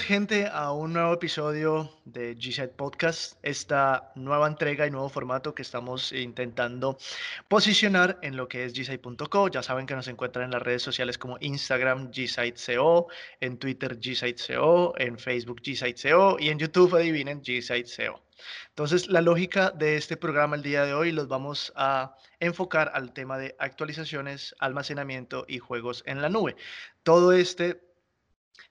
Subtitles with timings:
[0.00, 5.62] gente a un nuevo episodio de G-Side Podcast, esta nueva entrega y nuevo formato que
[5.62, 6.98] estamos intentando
[7.48, 9.48] posicionar en lo que es gsite.co.
[9.48, 13.08] Ya saben que nos encuentran en las redes sociales como Instagram GSiteCO,
[13.40, 18.22] en Twitter GSiteCO, en Facebook GSiteCO y en YouTube adivinen GSiteCO.
[18.68, 23.12] Entonces, la lógica de este programa el día de hoy los vamos a enfocar al
[23.12, 26.56] tema de actualizaciones, almacenamiento y juegos en la nube.
[27.02, 27.86] Todo este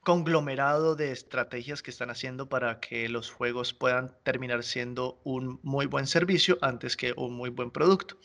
[0.01, 5.87] conglomerado de estrategias que están haciendo para que los juegos puedan terminar siendo un muy
[5.87, 8.17] buen servicio antes que un muy buen producto.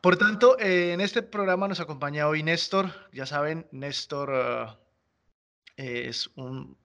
[0.00, 2.90] Por tanto, eh, en este programa nos acompaña hoy Néstor.
[3.12, 4.78] Ya saben, Néstor ah,
[5.76, 6.76] es un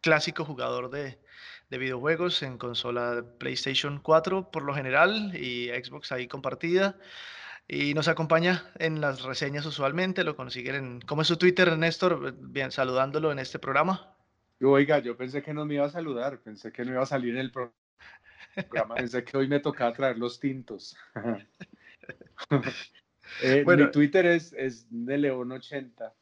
[0.00, 1.18] clásico jugador de,
[1.70, 6.98] de videojuegos en consola PlayStation 4 por lo general y Xbox ahí compartida.
[7.66, 11.00] Y nos acompaña en las reseñas usualmente, lo consiguen en...
[11.00, 12.34] ¿Cómo es su Twitter, Néstor?
[12.38, 14.14] Bien, saludándolo en este programa.
[14.60, 17.34] Oiga, yo pensé que no me iba a saludar, pensé que no iba a salir
[17.34, 20.96] en el programa, pensé que hoy me tocaba traer los tintos.
[23.42, 26.12] Eh, bueno, mi Twitter es, es Neleon80.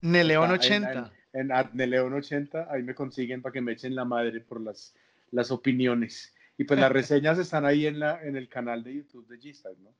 [0.00, 1.10] Neleon80.
[1.32, 4.94] En, Neleon80, ahí me consiguen para que me echen la madre por las,
[5.32, 6.34] las opiniones.
[6.56, 9.54] Y pues las reseñas están ahí en, la, en el canal de YouTube de g
[9.80, 9.92] ¿no?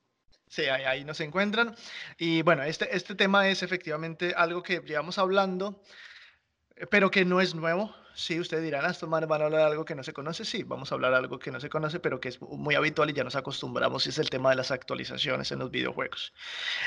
[0.57, 1.77] Sí, ahí, nos encuentran.
[2.17, 5.83] Y bueno, este, este tema es efectivamente algo que llevamos hablando,
[6.91, 7.95] pero que no es nuevo.
[8.15, 10.47] Sí, ustedes dirán, estos van a hablar de algo que no se conoce.
[10.47, 13.11] Sí, vamos a hablar de algo que no se conoce, pero que es muy habitual
[13.11, 16.33] y ya nos acostumbramos, y es el tema de las actualizaciones en los videojuegos.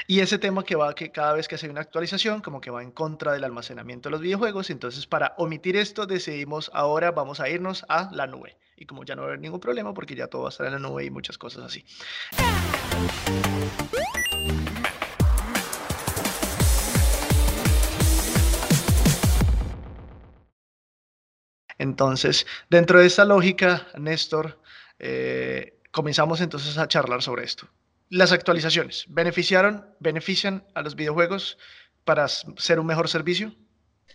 [0.07, 2.81] Y ese tema que va que cada vez que hace una actualización, como que va
[2.81, 4.71] en contra del almacenamiento de los videojuegos.
[4.71, 8.57] Entonces, para omitir esto, decidimos ahora vamos a irnos a la nube.
[8.75, 10.65] Y como ya no va a haber ningún problema, porque ya todo va a estar
[10.65, 11.85] en la nube y muchas cosas así.
[21.79, 24.61] Entonces, dentro de esta lógica, Néstor,
[24.99, 27.67] eh, comenzamos entonces a charlar sobre esto.
[28.09, 31.57] Las actualizaciones, ¿beneficiaron, benefician a los videojuegos
[32.03, 33.55] para ser un mejor servicio?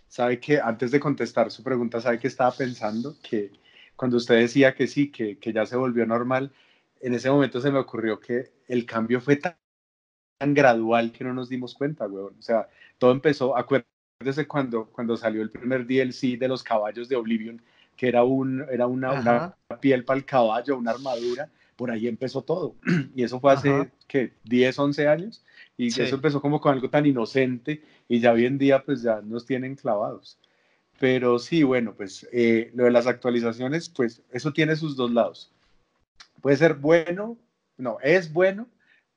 [0.07, 3.51] Sabe que antes de contestar su pregunta, sabe que estaba pensando que
[3.95, 6.53] cuando usted decía que sí, que, que ya se volvió normal,
[7.01, 9.55] en ese momento se me ocurrió que el cambio fue tan,
[10.39, 12.35] gradual que no nos dimos cuenta, weón.
[12.37, 12.67] O sea,
[12.97, 13.55] todo empezó,
[14.25, 17.61] acuérdese cuando, cuando salió el primer DLC de los caballos de Oblivion,
[17.95, 22.41] que era, un, era una, una piel para el caballo, una armadura, por ahí empezó
[22.41, 22.75] todo.
[23.15, 24.33] Y eso fue hace, ¿qué?
[24.45, 25.43] 10, 11 años.
[25.77, 29.21] Y eso empezó como con algo tan inocente y ya hoy en día pues ya
[29.21, 30.39] nos tienen clavados.
[30.99, 35.51] Pero sí, bueno, pues eh, lo de las actualizaciones, pues eso tiene sus dos lados.
[36.41, 37.37] Puede ser bueno,
[37.77, 38.67] no, es bueno,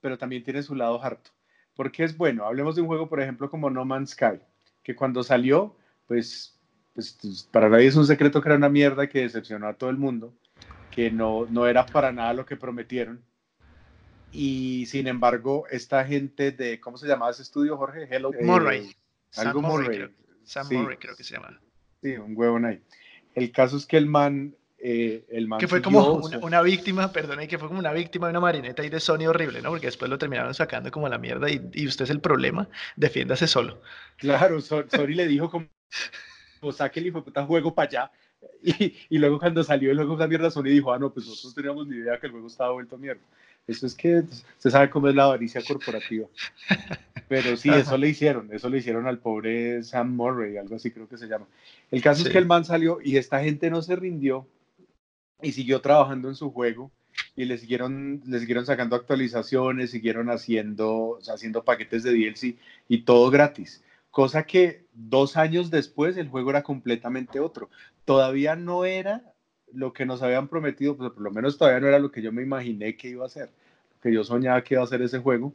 [0.01, 1.31] pero también tiene su lado harto.
[1.75, 2.45] ¿Por qué es bueno?
[2.45, 4.41] Hablemos de un juego, por ejemplo, como No Man's Sky,
[4.89, 5.77] que cuando salió,
[6.07, 6.59] pues,
[6.95, 9.91] pues, pues para nadie es un secreto que era una mierda que decepcionó a todo
[9.91, 10.33] el mundo,
[10.91, 13.23] que no, no era para nada lo que prometieron.
[14.33, 18.09] Y sin embargo, esta gente de, ¿cómo se llamaba ese estudio, Jorge?
[18.11, 18.31] Hello.
[18.41, 18.97] Murray.
[19.37, 20.09] algo Murray.
[20.45, 21.61] Sam Murray creo que se llama.
[22.03, 22.83] Sí, un huevón ahí.
[23.35, 27.43] El caso es que el man, eh, el man que fue como una, víctima, perdón,
[27.43, 29.71] y que fue como una víctima de una marineta y de Sony horrible, ¿no?
[29.71, 33.49] Porque después lo terminaron sacando como la mierda y, y usted es el problema, defiéndase
[33.49, 33.81] solo.
[34.19, 35.67] Claro, Sony le dijo como,
[36.61, 38.13] como saque el hijo puta juego para allá.
[38.63, 41.55] Y, y, luego cuando salió el juego esa mierda, Sony dijo, ah, no, pues nosotros
[41.55, 43.23] teníamos ni idea que el juego estaba vuelto mierda.
[43.67, 44.23] Eso es que
[44.57, 46.27] se sabe cómo es la avaricia corporativa.
[47.29, 51.07] Pero sí, eso le hicieron, eso le hicieron al pobre Sam Murray, algo así creo
[51.07, 51.47] que se llama.
[51.91, 54.47] El caso es que el man salió y esta gente no se rindió
[55.43, 56.91] y siguió trabajando en su juego
[57.37, 62.57] y le siguieron, le siguieron sacando actualizaciones, siguieron haciendo, haciendo paquetes de DLC
[62.89, 63.83] y todo gratis.
[64.11, 67.71] Cosa que dos años después el juego era completamente otro.
[68.05, 69.35] Todavía no era
[69.73, 72.33] lo que nos habían prometido, pues por lo menos todavía no era lo que yo
[72.33, 73.51] me imaginé que iba a ser,
[73.95, 75.53] lo que yo soñaba que iba a ser ese juego.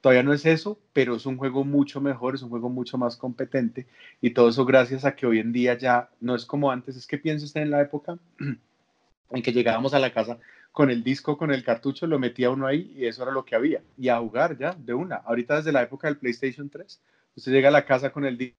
[0.00, 3.16] Todavía no es eso, pero es un juego mucho mejor, es un juego mucho más
[3.16, 3.86] competente
[4.20, 7.06] y todo eso gracias a que hoy en día ya no es como antes, es
[7.06, 8.18] que piensa usted en la época
[9.30, 10.38] en que llegábamos a la casa
[10.72, 13.54] con el disco, con el cartucho, lo metía uno ahí y eso era lo que
[13.54, 13.82] había.
[13.96, 15.16] Y a jugar ya, de una.
[15.16, 17.00] Ahorita desde la época del PlayStation 3,
[17.34, 18.54] usted llega a la casa con el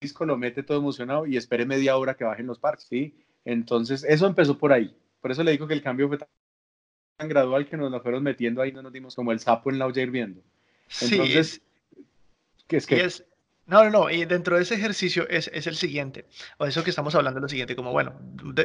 [0.00, 3.14] disco, lo mete todo emocionado y espere media hora que bajen los parques, ¿sí?
[3.44, 4.94] Entonces, eso empezó por ahí.
[5.20, 8.60] Por eso le digo que el cambio fue tan gradual que nos lo fueron metiendo
[8.60, 10.42] ahí, no nos dimos como el sapo en la olla hirviendo.
[11.00, 11.62] Entonces,
[12.66, 13.08] ¿qué es que?
[13.72, 16.26] No, no, no, y dentro de ese ejercicio es, es, el siguiente,
[16.58, 18.12] o eso que estamos hablando es lo siguiente, como bueno,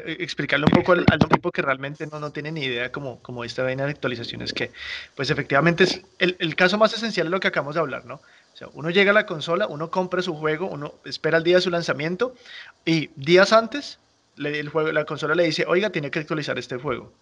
[0.05, 3.63] explicarle un poco al, equipo que realmente no, no tiene ni idea como, como esta
[3.63, 4.71] vaina de actualizaciones, que
[5.15, 8.15] pues efectivamente es el, el caso más esencial de lo que acabamos de hablar, ¿no?
[8.15, 11.55] O sea, uno llega a la consola, uno compra su juego, uno espera el día
[11.55, 12.35] de su lanzamiento
[12.83, 13.99] y días antes
[14.37, 17.13] el juego, la consola le dice, oiga, tiene que actualizar este juego.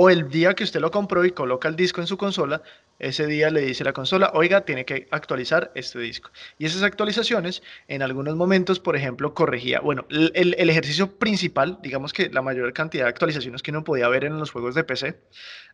[0.00, 2.62] O el día que usted lo compró y coloca el disco en su consola,
[3.00, 6.30] ese día le dice la consola, oiga, tiene que actualizar este disco.
[6.56, 12.30] Y esas actualizaciones, en algunos momentos, por ejemplo, corregía, bueno, el, ejercicio principal, digamos que
[12.30, 15.20] la mayor cantidad de actualizaciones que uno podía ver en los juegos de PC,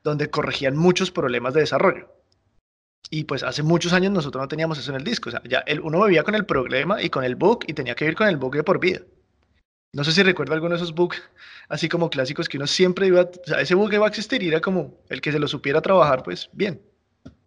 [0.02, 2.08] donde corregían muchos problemas de desarrollo.
[3.10, 5.28] Y pues hace muchos años nosotros no teníamos eso en el disco.
[5.28, 7.94] O sea, ya el, uno vivía con el problema y con el bug y tenía
[7.94, 9.00] que vivir con el bug de por vida.
[9.94, 11.22] No sé si recuerda alguno de esos bugs
[11.68, 14.48] así como clásicos que uno siempre iba, o sea, ese bug iba a existir y
[14.48, 16.82] era como el que se lo supiera trabajar, pues bien.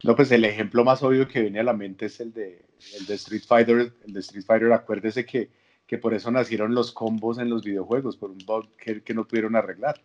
[0.04, 2.66] No, pues el ejemplo más obvio que viene a la mente es el de,
[2.98, 3.94] el de Street Fighter.
[4.06, 5.50] El de Street Fighter, acuérdese que,
[5.86, 9.28] que por eso nacieron los combos en los videojuegos, por un bug que, que no
[9.28, 10.02] pudieron arreglar.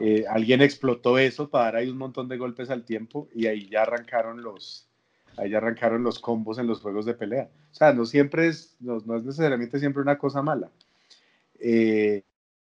[0.00, 3.68] Eh, alguien explotó eso para dar ahí un montón de golpes al tiempo y ahí
[3.68, 4.88] ya arrancaron los,
[5.36, 7.50] ahí ya arrancaron los combos en los juegos de pelea.
[7.70, 10.70] O sea, no siempre es, no, es necesariamente siempre una cosa mala.
[11.62, 12.24] Eh,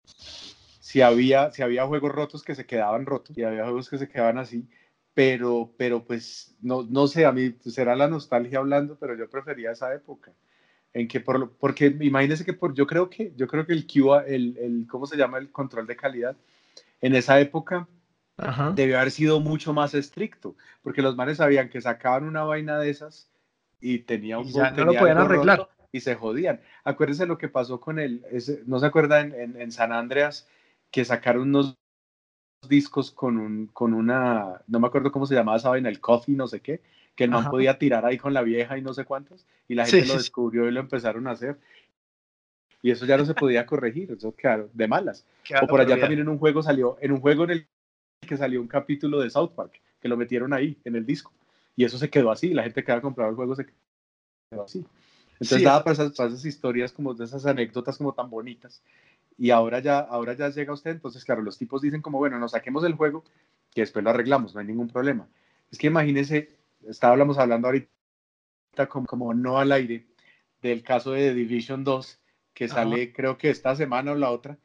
[0.05, 4.09] si había, si había juegos rotos que se quedaban rotos y había juegos que se
[4.09, 4.69] quedaban así,
[5.15, 9.73] pero, pero pues no, no sé, a mí será la nostalgia hablando, pero yo prefería
[9.73, 10.33] esa época
[10.93, 14.25] en que por, porque imagínense que por, yo creo que yo creo que el QA,
[14.27, 15.39] el, el, ¿cómo se llama?
[15.39, 16.37] el control de calidad
[17.01, 17.89] en esa época
[18.75, 22.91] debió haber sido mucho más estricto, porque los manes sabían que sacaban una vaina de
[22.91, 23.31] esas
[23.81, 24.51] y tenía un...
[24.53, 25.69] ya no lo podían arreglar.
[25.93, 26.61] Y se jodían.
[26.85, 28.25] Acuérdense lo que pasó con el,
[28.67, 30.49] ¿no se acuerdan en, en, San Andreas
[30.91, 31.77] que sacaron unos
[32.69, 36.47] discos con, un, con una, no me acuerdo cómo se llamaba vaina, el coffee, no
[36.47, 36.81] sé qué,
[37.15, 40.07] que man podía tirar ahí con la vieja y no sé cuántos, y la gente
[40.07, 41.59] lo descubrió y lo empezaron a hacer
[42.83, 45.25] y eso ya no se podía corregir, eso claro, de malas.
[45.63, 47.69] o por allá también en un juego salió, en un juego en el
[48.21, 51.33] que salió un capítulo de South Park, que lo metieron ahí, en el disco,
[51.77, 53.67] y eso se quedó así, la gente que había comprado el juego se
[54.51, 54.85] quedó así.
[55.43, 58.83] Entonces daba para esas, historias como de esas anécdotas como tan bonitas,
[59.39, 62.53] y ahora ya, ahora ya llega usted, entonces claro, los tipos dicen como, bueno, nos
[62.53, 63.25] saquemos el juego,
[63.75, 65.27] que después lo arreglamos, no hay ningún problema.
[65.71, 66.57] Es que imagínense,
[66.87, 67.89] estábamos hablando ahorita
[68.89, 70.07] como, como no al aire,
[70.61, 72.19] del caso de Division 2,
[72.55, 74.59] que sale creo que esta semana o la otra,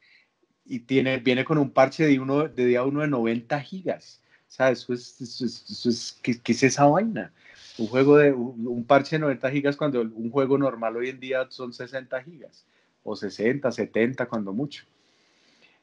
[0.64, 4.22] y tiene, viene con un parche de, uno, de día uno de 90 gigas.
[4.48, 7.32] O sea, eso es, eso es, ¿qué, es esa vaina?
[7.78, 11.46] Un juego de, un, parche de 90 gigas cuando un juego normal hoy en día
[11.48, 12.64] son 60 gigas,
[13.04, 14.84] o 60, 70 cuando mucho.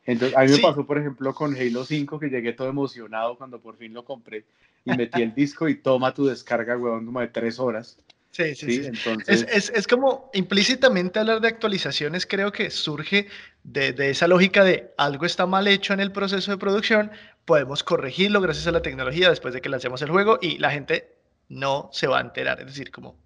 [0.06, 3.59] Entonces, a mí me pasó, por ejemplo, con Halo 5, que llegué todo emocionado cuando
[3.59, 4.44] por fin lo compré
[4.83, 7.98] y metí el disco y toma tu descarga, huevón, como de tres horas.
[8.31, 8.86] Sí, sí, sí.
[8.86, 9.48] Entonces...
[9.50, 13.27] Es, es, como implícitamente hablar de actualizaciones, creo que surge
[13.63, 17.12] de, de, esa lógica de algo está mal hecho en el proceso de producción,
[17.45, 21.14] podemos corregirlo gracias a la tecnología después de que lancemos el juego y la gente
[21.50, 23.18] no se va a enterar, es decir, como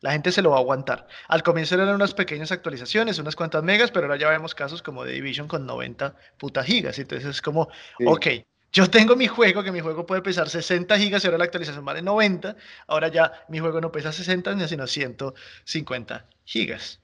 [0.00, 1.06] la gente se lo va a aguantar.
[1.28, 5.04] Al comienzo eran unas pequeñas actualizaciones, unas cuantas megas, pero ahora ya vemos casos como
[5.04, 7.68] de Division con 90 puta gigas, entonces es como,
[8.04, 8.26] ok,
[8.72, 11.84] yo tengo mi juego, que mi juego puede pesar 60 gigas y ahora la actualización
[11.84, 12.56] vale 90.
[12.86, 16.98] Ahora ya mi juego no pesa 60, sino 150 gigas.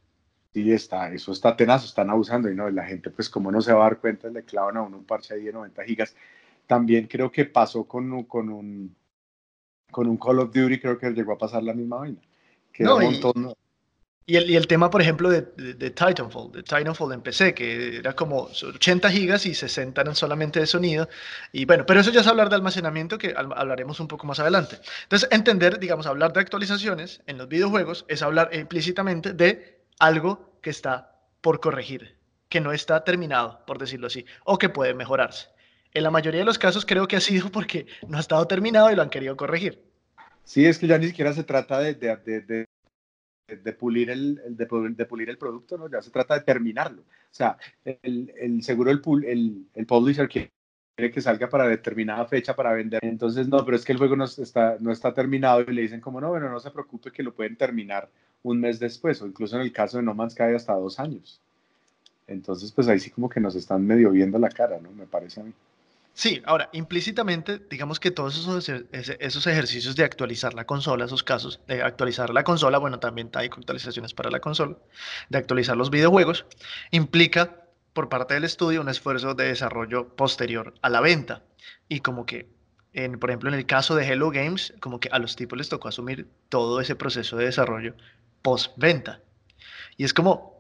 [0.55, 3.75] Sí, está, eso está tenazo, están abusando y no, la gente pues como no se
[3.75, 6.17] va a dar cuenta, le clavan a uno un parche de 90 gigas.
[6.67, 8.97] También creo que pasó con, con, un,
[9.91, 12.21] con un Call of Duty, creo que llegó a pasar la misma vaina.
[12.73, 13.55] Que no, un montón,
[14.29, 17.97] y el, y el, tema, por ejemplo, de, de, Titanfall, de Titanfall en PC, que
[17.97, 21.09] era como 80 gigas y 60 eran solamente de sonido.
[21.51, 24.81] Y bueno, pero eso ya es hablar de almacenamiento, que hablaremos un poco más adelante.
[25.05, 30.69] Entonces, entender, digamos, hablar de actualizaciones en los videojuegos es hablar implícitamente de algo que
[30.69, 32.19] está por corregir,
[32.51, 35.49] que no está terminado, por decirlo así, o que puede mejorarse.
[35.95, 38.91] En la mayoría de los casos creo que ha sido porque no ha estado terminado
[38.91, 39.83] y lo han querido corregir.
[40.45, 41.95] Sí, es que ya ni siquiera se trata de,
[43.79, 45.91] pulir el, producto, ¿no?
[45.91, 47.03] Ya se trata de terminarlo.
[47.03, 50.51] O sea, el, el seguro, el, el, el publisher quiere
[51.13, 53.01] que salga para determinada fecha para vender.
[53.05, 56.01] Entonces, no, pero es que el juego no está, no está terminado y le dicen
[56.01, 58.09] como, no, bueno, no se preocupe que lo pueden terminar
[58.43, 61.41] un mes después, o incluso en el caso de No Man's Sky hasta dos años.
[62.27, 64.91] Entonces, pues ahí sí como que nos están medio viendo la cara, ¿no?
[64.93, 65.53] Me parece a mí.
[66.19, 71.61] Sí, ahora, implícitamente, digamos que todos esos, esos ejercicios de actualizar la consola, esos casos
[71.69, 74.77] de actualizar la consola, bueno, también hay actualizaciones para la consola,
[75.29, 76.45] de actualizar los videojuegos,
[76.91, 81.45] implica por parte del estudio un esfuerzo de desarrollo posterior a la venta.
[81.89, 82.51] Y como que,
[82.95, 85.69] en, por ejemplo, en el caso de Hello Games, como que a los tipos les
[85.69, 87.95] tocó asumir todo ese proceso de desarrollo
[88.43, 89.21] post-venta.
[89.97, 90.58] Y es como,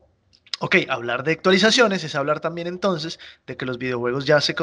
[0.60, 4.56] Ok, hablar de actualizaciones es hablar también entonces de que los videojuegos ya se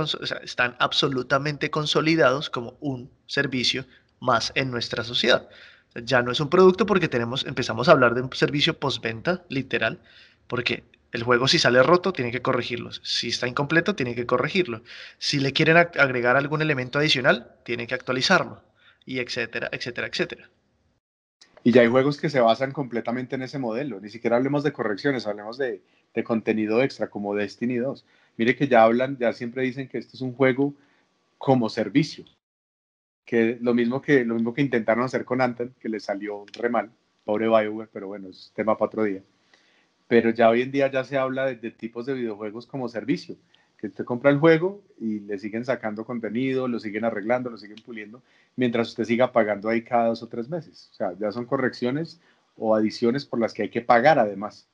[0.43, 3.85] están absolutamente consolidados como un servicio
[4.19, 5.47] más en nuestra sociedad.
[5.95, 10.01] Ya no es un producto porque tenemos, empezamos a hablar de un servicio postventa, literal,
[10.47, 10.83] porque
[11.13, 14.83] el juego si sale roto tiene que corregirlo, si está incompleto tiene que corregirlo,
[15.17, 18.61] si le quieren agregar algún elemento adicional tiene que actualizarlo,
[19.05, 20.49] y etcétera, etcétera, etcétera.
[21.65, 24.71] Y ya hay juegos que se basan completamente en ese modelo, ni siquiera hablemos de
[24.71, 25.81] correcciones, hablemos de,
[26.13, 28.05] de contenido extra como Destiny 2.
[28.37, 30.75] Mire que ya hablan, ya siempre dicen que esto es un juego
[31.39, 32.23] como servicio,
[33.25, 36.69] que lo mismo que, lo mismo que intentaron hacer con Anthem, que le salió re
[36.69, 36.91] mal,
[37.23, 39.23] pobre BioWare, pero bueno, es tema para otro día.
[40.07, 43.37] Pero ya hoy en día ya se habla de, tipos de videojuegos como servicio,
[43.77, 47.81] que usted compra el juego y le siguen sacando contenido, lo siguen arreglando, lo siguen
[47.85, 48.21] puliendo,
[48.55, 50.89] mientras usted siga pagando ahí cada dos o tres meses.
[50.91, 52.19] O sea, ya son correcciones
[52.57, 54.67] o adiciones por las que hay que pagar además.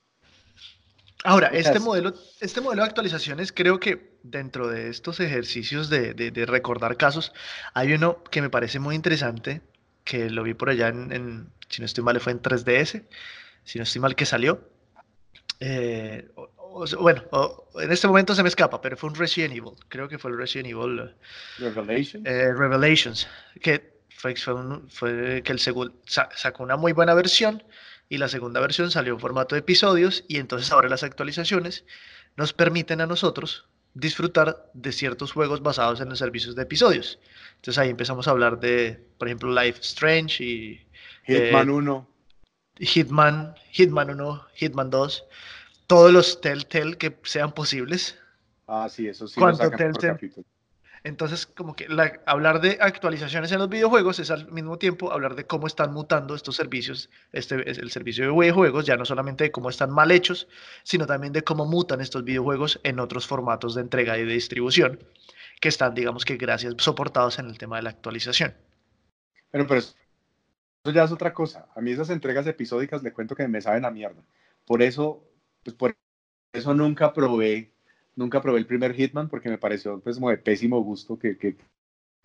[1.24, 6.46] Ahora, este modelo, este modelo de actualizaciones, creo que dentro de estos ejercicios de, de,
[6.46, 7.32] recordar casos,
[7.74, 9.62] hay uno que me parece muy interesante,
[10.04, 13.04] que lo vi por allá en, si no estoy mal, fue en 3DS,
[13.62, 14.68] si no estoy mal que salió.
[15.60, 16.28] Eh,
[16.98, 17.22] bueno,
[17.80, 20.38] en este momento se me escapa, pero fue un Resident Evil, creo que fue el
[20.38, 21.00] Resident Evil
[21.58, 23.28] eh, Revelations, eh, Revelations
[23.60, 24.34] que fue,
[24.88, 27.62] fue, que el segundo sacó una muy buena versión
[28.08, 31.84] y la segunda versión salió en formato de episodios y entonces ahora las actualizaciones
[32.36, 37.18] nos permiten a nosotros disfrutar de ciertos juegos basados en los servicios de episodios.
[37.56, 40.86] Entonces ahí empezamos a hablar de, por ejemplo, Life Strange y...
[41.24, 42.08] Hitman 1.
[42.78, 45.24] Eh, Hitman, Hitman 1, Hitman 2,
[45.86, 48.18] todos los Telltale que sean posibles.
[48.66, 49.40] Ah, sí, eso sí.
[49.40, 50.44] Lo sacan por.
[51.04, 51.88] Entonces, como que
[52.26, 56.36] hablar de actualizaciones en los videojuegos es al mismo tiempo hablar de cómo están mutando
[56.36, 57.10] estos servicios.
[57.32, 60.46] Este es el servicio de videojuegos, ya no solamente de cómo están mal hechos,
[60.84, 65.00] sino también de cómo mutan estos videojuegos en otros formatos de entrega y de distribución,
[65.60, 68.54] que están, digamos que gracias, soportados en el tema de la actualización.
[69.50, 69.94] Bueno, pero eso
[70.94, 71.66] ya es otra cosa.
[71.74, 74.22] A mí esas entregas episódicas le cuento que me saben a mierda.
[74.64, 75.24] Por eso,
[75.62, 75.96] pues por
[76.52, 77.72] eso nunca probé
[78.16, 81.56] nunca probé el primer Hitman porque me pareció pues como de pésimo gusto que, que,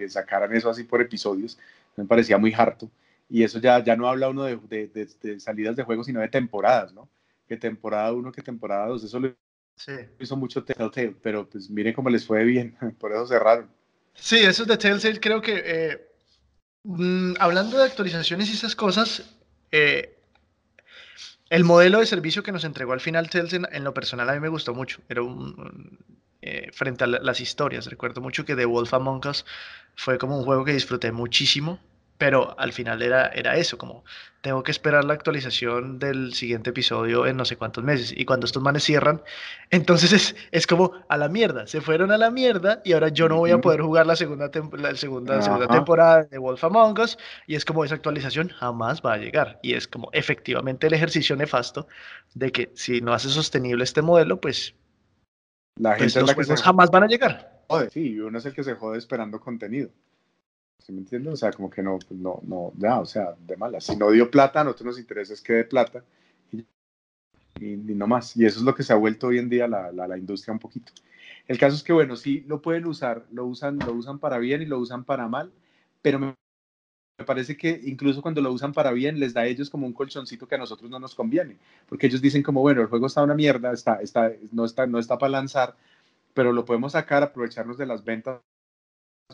[0.09, 1.57] sacaran eso así por episodios,
[1.95, 2.89] me parecía muy harto.
[3.29, 6.93] Y eso ya, ya no habla uno de, de, salidas de juegos, sino de temporadas,
[6.93, 7.09] ¿no?
[7.47, 9.35] Que temporada 1, que temporada 2, eso lo
[10.19, 13.69] hizo mucho Telltale, pero pues miren cómo les fue bien, por eso cerraron.
[14.13, 16.07] Sí, eso de Telltale creo que, eh,
[16.83, 19.35] mm, hablando de actualizaciones y esas cosas,
[19.71, 20.16] eh,
[21.49, 24.39] el modelo de servicio que nos entregó al final Telsen, en lo personal, a mí
[24.39, 25.01] me gustó mucho.
[25.09, 25.99] Era un,
[26.41, 27.87] eh, frente a las historias.
[27.87, 29.45] Recuerdo mucho que The Wolf Among Us
[29.95, 31.79] fue como un juego que disfruté muchísimo
[32.17, 34.03] pero al final era, era eso, como
[34.41, 38.13] tengo que esperar la actualización del siguiente episodio en no sé cuántos meses.
[38.15, 39.21] Y cuando estos manes cierran,
[39.71, 43.27] entonces es, es como a la mierda, se fueron a la mierda y ahora yo
[43.29, 47.17] no voy a poder jugar la segunda, la segunda, segunda temporada de Wolf Among Us.
[47.45, 49.59] Y es como esa actualización jamás va a llegar.
[49.61, 51.87] Y es como efectivamente el ejercicio nefasto
[52.33, 54.75] de que si no hace sostenible este modelo, pues,
[55.75, 57.63] la pues gente los la jamás van a llegar.
[57.67, 59.89] Joder, sí, uno es el que se jode esperando contenido.
[60.87, 61.33] ¿Sí me entiendes?
[61.33, 63.81] O sea, como que no, pues no, no, ya, o sea, de mala.
[63.81, 66.01] Si no dio plata, a nosotros nos interesa es que dé plata
[67.59, 68.37] y, no más.
[68.37, 70.59] Y eso es lo que se ha vuelto hoy en día la, la, industria un
[70.59, 70.93] poquito.
[71.45, 74.61] El caso es que, bueno, sí lo pueden usar, lo usan, lo usan para bien
[74.61, 75.51] y lo usan para mal,
[76.01, 76.35] pero me,
[77.17, 79.93] me parece que incluso cuando lo usan para bien, les da a ellos como un
[79.93, 81.57] colchoncito que a nosotros no nos conviene,
[81.89, 84.99] porque ellos dicen como, bueno, el juego está una mierda, está, está, no, está, no
[84.99, 85.75] está para lanzar,
[86.33, 88.39] pero lo podemos sacar, aprovecharnos de las ventas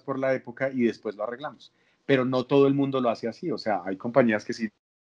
[0.01, 1.71] por la época y después lo arreglamos.
[2.05, 4.69] Pero no todo el mundo lo hace así, o sea, hay compañías que sí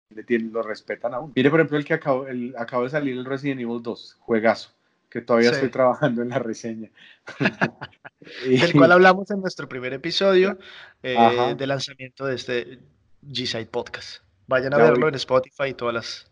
[0.10, 1.34] lo respetan aún.
[1.36, 4.72] Mire, por ejemplo, el que acabo, el, acabo de salir el Resident Evil 2, juegazo,
[5.10, 6.90] que todavía estoy trabajando en la reseña.
[8.46, 10.58] Del cual hablamos en nuestro primer episodio
[11.04, 12.80] eh, de lanzamiento de este
[13.28, 14.24] G-Side Podcast.
[14.48, 16.32] Vayan a verlo en Spotify y todas las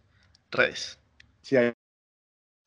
[0.49, 0.99] redes.
[1.41, 1.71] Sí, ahí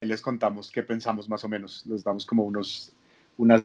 [0.00, 1.84] les contamos qué pensamos más o menos.
[1.86, 2.92] Les damos como unos,
[3.36, 3.64] unas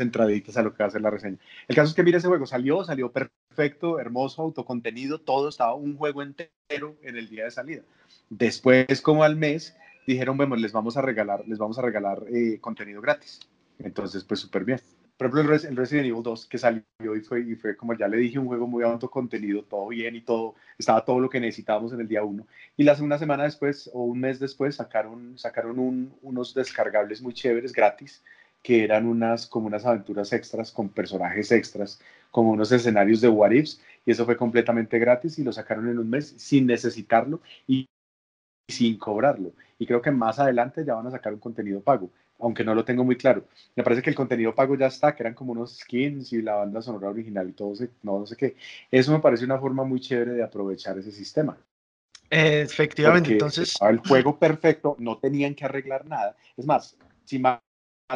[0.00, 1.38] entraditas a lo que va a ser la reseña.
[1.68, 5.96] El caso es que, mira, ese juego salió, salió perfecto, hermoso, autocontenido, todo estaba un
[5.96, 7.82] juego entero en el día de salida.
[8.28, 9.76] Después, como al mes,
[10.06, 13.40] dijeron, bueno, les vamos a regalar, les vamos a regalar eh, contenido gratis.
[13.78, 14.80] Entonces, pues súper bien.
[15.16, 18.18] Por ejemplo, el, Resident Evil 2 que salió y fue, y fue, como ya le
[18.18, 22.00] dije, un juego muy autocontenido, todo bien y todo, estaba todo lo que necesitábamos en
[22.00, 22.46] el día 1.
[22.76, 27.72] Y la segunda semana después, o un mes después, sacaron, sacaron unos descargables muy chéveres
[27.72, 28.22] gratis
[28.66, 32.00] que eran unas, como unas aventuras extras con personajes extras,
[32.32, 36.00] como unos escenarios de What Ifs, y eso fue completamente gratis y lo sacaron en
[36.00, 37.86] un mes sin necesitarlo y
[38.68, 39.52] sin cobrarlo.
[39.78, 42.10] Y creo que más adelante ya van a sacar un contenido pago.
[42.40, 43.44] aunque no lo tengo muy claro.
[43.76, 46.56] Me parece que el contenido pago ya está, que eran como unos skins y la
[46.56, 48.56] banda sonora original y todo, no, no sé qué.
[48.90, 51.56] Eso me parece una forma muy chévere de aprovechar ese sistema.
[52.28, 53.76] efectivamente, entonces...
[53.80, 56.36] El juego perfecto, no tenían que arreglar nada.
[56.56, 57.60] Es más, si mal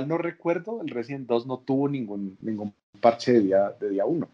[0.07, 4.29] no recuerdo, el Resident 2 no tuvo ningún, ningún parche de día, de día 1.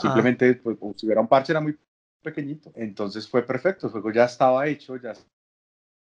[0.00, 1.76] Simplemente, pues, si hubiera un parche era muy
[2.22, 2.70] pequeñito.
[2.74, 5.14] Entonces fue perfecto, el juego ya estaba hecho, ya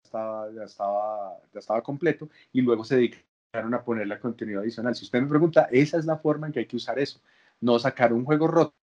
[0.05, 4.95] estaba, ya estaba, ya estaba completo y luego se dedicaron a ponerle contenido adicional.
[4.95, 7.21] Si usted me pregunta, esa es la forma en que hay que usar eso.
[7.61, 8.75] No sacar un juego roto,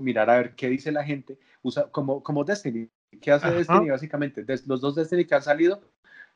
[0.00, 2.88] mirar a ver qué dice la gente, usa como, como Destiny.
[3.20, 4.44] ¿Qué hace Destiny básicamente?
[4.66, 5.82] los dos Destiny que han salido,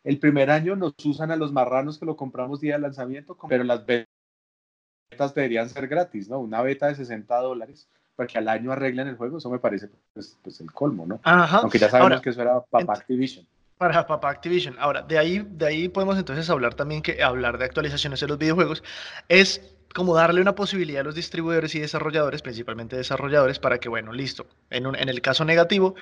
[0.04, 3.64] el primer año nos usan a los marranos que lo compramos día de lanzamiento, pero
[3.64, 6.38] las betas deberían ser gratis, ¿no?
[6.38, 9.88] Una beta de 60 dólares para que al año arreglen el juego, eso me parece
[10.12, 11.20] pues, pues el colmo, ¿no?
[11.24, 13.46] Aunque ya sabemos que eso era para Activision.
[13.84, 14.76] Para Papá Activision.
[14.78, 18.38] Ahora, de ahí, de ahí podemos entonces hablar también que hablar de actualizaciones de los
[18.38, 18.82] videojuegos
[19.28, 19.60] es
[19.94, 24.46] como darle una posibilidad a los distribuidores y desarrolladores, principalmente desarrolladores, para que, bueno, listo,
[24.70, 25.96] en, en el caso negativo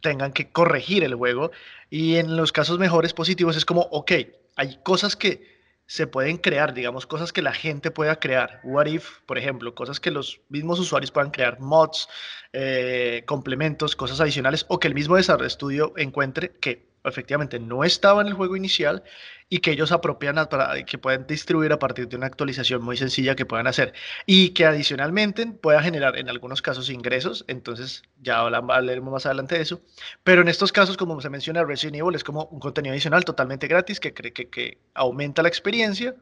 [0.00, 1.50] tengan que corregir el juego
[1.90, 4.12] y en los casos mejores positivos es como, ok,
[4.54, 8.60] hay cosas que se pueden crear, digamos, cosas que la gente pueda crear.
[8.62, 12.08] What if, por ejemplo, cosas que los mismos usuarios puedan crear, mods,
[12.52, 18.28] eh, complementos, cosas adicionales, o que el mismo estudio encuentre que efectivamente no estaba en
[18.28, 19.02] el juego inicial
[19.48, 23.34] y que ellos apropian para que puedan distribuir a partir de una actualización muy sencilla
[23.34, 23.94] que puedan hacer
[24.26, 29.62] y que adicionalmente pueda generar en algunos casos ingresos, entonces ya hablaremos más adelante de
[29.62, 29.80] eso,
[30.22, 33.66] pero en estos casos como se menciona Resident Evil es como un contenido adicional totalmente
[33.68, 36.14] gratis que, que, que aumenta la experiencia,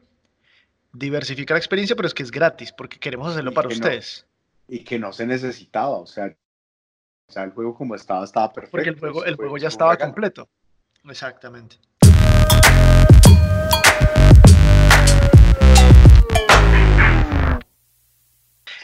[0.93, 4.25] diversifica la experiencia, pero es que es gratis porque queremos hacerlo para ustedes.
[4.69, 6.35] y que no se necesitaba, o sea,
[7.29, 8.71] o sea, el juego como estaba estaba perfecto.
[8.71, 10.49] Porque el juego, el juego ya estaba completo.
[11.05, 11.77] Exactamente.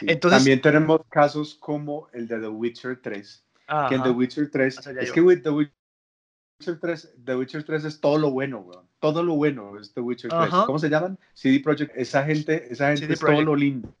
[0.00, 3.44] Entonces, también tenemos casos como el de The Witcher 3.
[3.88, 8.18] Que en The Witcher 3, es que The Witcher 3, The Witcher 3 es todo
[8.18, 8.86] lo bueno, weón.
[8.98, 10.50] Todo lo bueno es The Witcher 3.
[10.66, 11.18] ¿Cómo se llaman?
[11.32, 11.92] CD Projekt.
[11.96, 13.94] Esa gente, esa gente es todo lo lindo.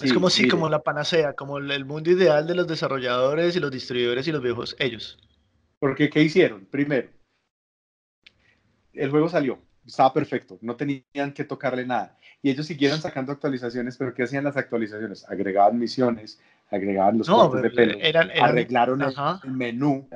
[0.00, 3.70] es como si, como la panacea, como el mundo ideal de los desarrolladores y los
[3.70, 5.18] distribuidores y los viejos, ellos.
[5.80, 6.66] Porque, ¿qué hicieron?
[6.66, 7.08] Primero,
[8.98, 12.16] el juego salió, estaba perfecto, no tenían que tocarle nada.
[12.42, 15.28] Y ellos siguieron sacando actualizaciones, pero ¿qué hacían las actualizaciones?
[15.28, 17.98] Agregaban misiones, agregaban los cortes de pelo,
[18.40, 20.08] arreglaron el, menú,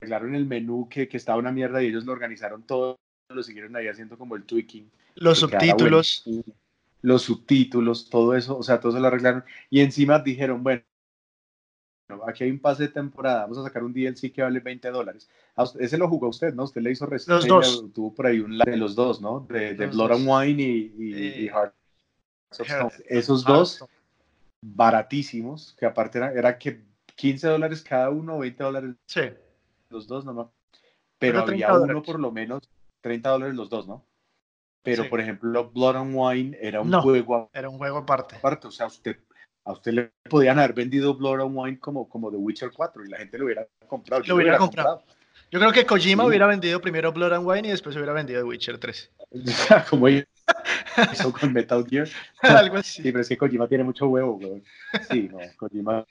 [0.00, 3.76] arreglaron el menú que, que, estaba una mierda y ellos lo organizaron todo, lo siguieron
[3.76, 4.90] ahí haciendo como el tweaking.
[5.14, 6.24] Los subtítulos.
[7.02, 9.44] los subtítulos, todo eso, o sea, todo se lo arreglaron.
[9.70, 10.82] Y encima dijeron, bueno,
[12.26, 15.28] aquí hay un pase de temporada, vamos a sacar un DLC que vale 20 dólares.
[15.78, 16.64] Ese lo jugó usted, ¿no?
[16.64, 17.92] Usted le hizo reseña, dos.
[17.92, 19.40] tuvo por ahí un de los dos, ¿no?
[19.40, 21.74] De, Blood and Wine y, y, Heart
[23.08, 23.84] Esos dos,
[24.60, 26.84] baratísimos, que aparte era, era, que
[27.16, 29.22] 15 dólares cada uno, 20 dólares sí.
[29.90, 30.52] los dos, ¿no?
[31.18, 32.68] Pero había uno por lo menos,
[33.00, 34.04] 30 dólares los dos, ¿no?
[34.82, 37.50] Pero, por ejemplo, Blood and Wine era un juego...
[37.52, 38.36] Era un juego aparte.
[38.36, 38.68] aparte.
[38.68, 39.18] O sea, usted
[39.66, 43.08] a usted le podían haber vendido Blood and Wine como, como The Witcher 4 y
[43.08, 44.22] la gente lo hubiera comprado.
[44.24, 45.02] Lo hubiera, comprado.
[45.50, 48.48] Yo creo que Kojima hubiera vendido primero Blood and Wine y después hubiera vendido The
[48.48, 49.10] Witcher 3.
[49.90, 52.08] como hizo con Metal Gear.
[52.42, 53.02] Algo así.
[53.02, 54.38] Sí, pero es que Kojima tiene mucho huevo,
[55.10, 56.06] Sí, no, Kojima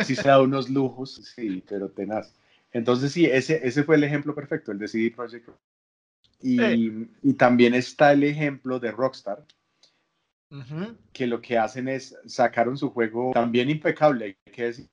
[0.00, 2.34] sí se da unos lujos, sí, pero tenaz.
[2.72, 5.48] Entonces sí, ese, ese fue el ejemplo perfecto, el de CD Projekt.
[6.42, 9.44] Y, y también está el ejemplo de Rockstar,
[11.12, 14.88] que lo que hacen es sacaron su juego también impecable, hay que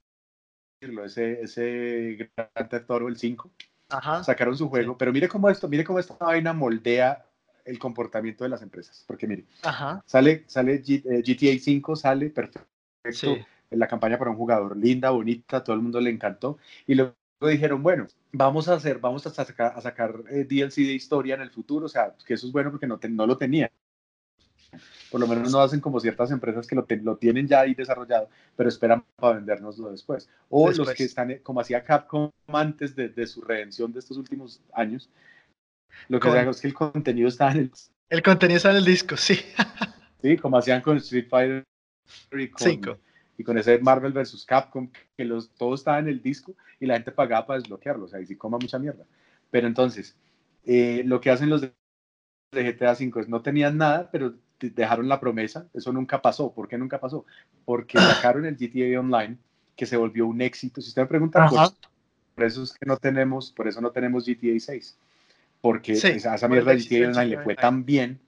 [0.82, 2.32] decirlo, ese, ese
[2.70, 3.52] Theft Auto, el 5.
[4.24, 7.26] Sacaron su juego, pero mire cómo esto, mire cómo esta vaina moldea
[7.66, 9.46] el comportamiento de las empresas, porque mire,
[10.06, 12.68] sale, sale GTA 5, sale perfecto,
[13.70, 17.84] la campaña para un jugador, linda, bonita, todo el mundo le encantó, y luego dijeron,
[17.84, 21.52] bueno, vamos a hacer, vamos a sacar, a sacar eh, DLC de historia en el
[21.52, 23.70] futuro, o sea, que eso es bueno porque no, no lo tenían.
[25.14, 28.30] Por lo menos no hacen como ciertas empresas que lo, lo tienen ya ahí desarrollado,
[28.56, 30.28] pero esperan para vendérnoslo después.
[30.50, 34.60] O los que están, como hacía Capcom antes de, de, su redención de estos últimos
[34.74, 35.12] años,
[36.08, 37.72] lo que hacen es que el contenido está en el...
[38.10, 39.36] El contenido está en el disco, sí.
[40.24, 41.64] sí, como hacían con Street Fighter
[42.32, 42.98] y con,
[43.38, 44.44] y con ese Marvel vs.
[44.48, 48.08] Capcom, que los, todo estaba en el disco y la gente pagaba para desbloquearlo, o
[48.08, 49.06] sea, y sí coma mucha mierda.
[49.52, 50.16] Pero entonces,
[50.66, 51.72] eh, lo que hacen los de
[52.52, 54.34] GTA V es no tenían nada, pero
[54.70, 56.52] dejaron la promesa, eso nunca pasó.
[56.52, 57.26] ¿Por qué nunca pasó?
[57.66, 59.38] Porque sacaron el GTA Online,
[59.76, 60.82] que se volvió un éxito.
[60.82, 61.48] Si usted me pregunta,
[62.36, 64.98] por, eso es que no tenemos, por eso no tenemos GTA 6.
[65.62, 68.20] porque Sí, esa el mierda de GTA Online le fue tan bien.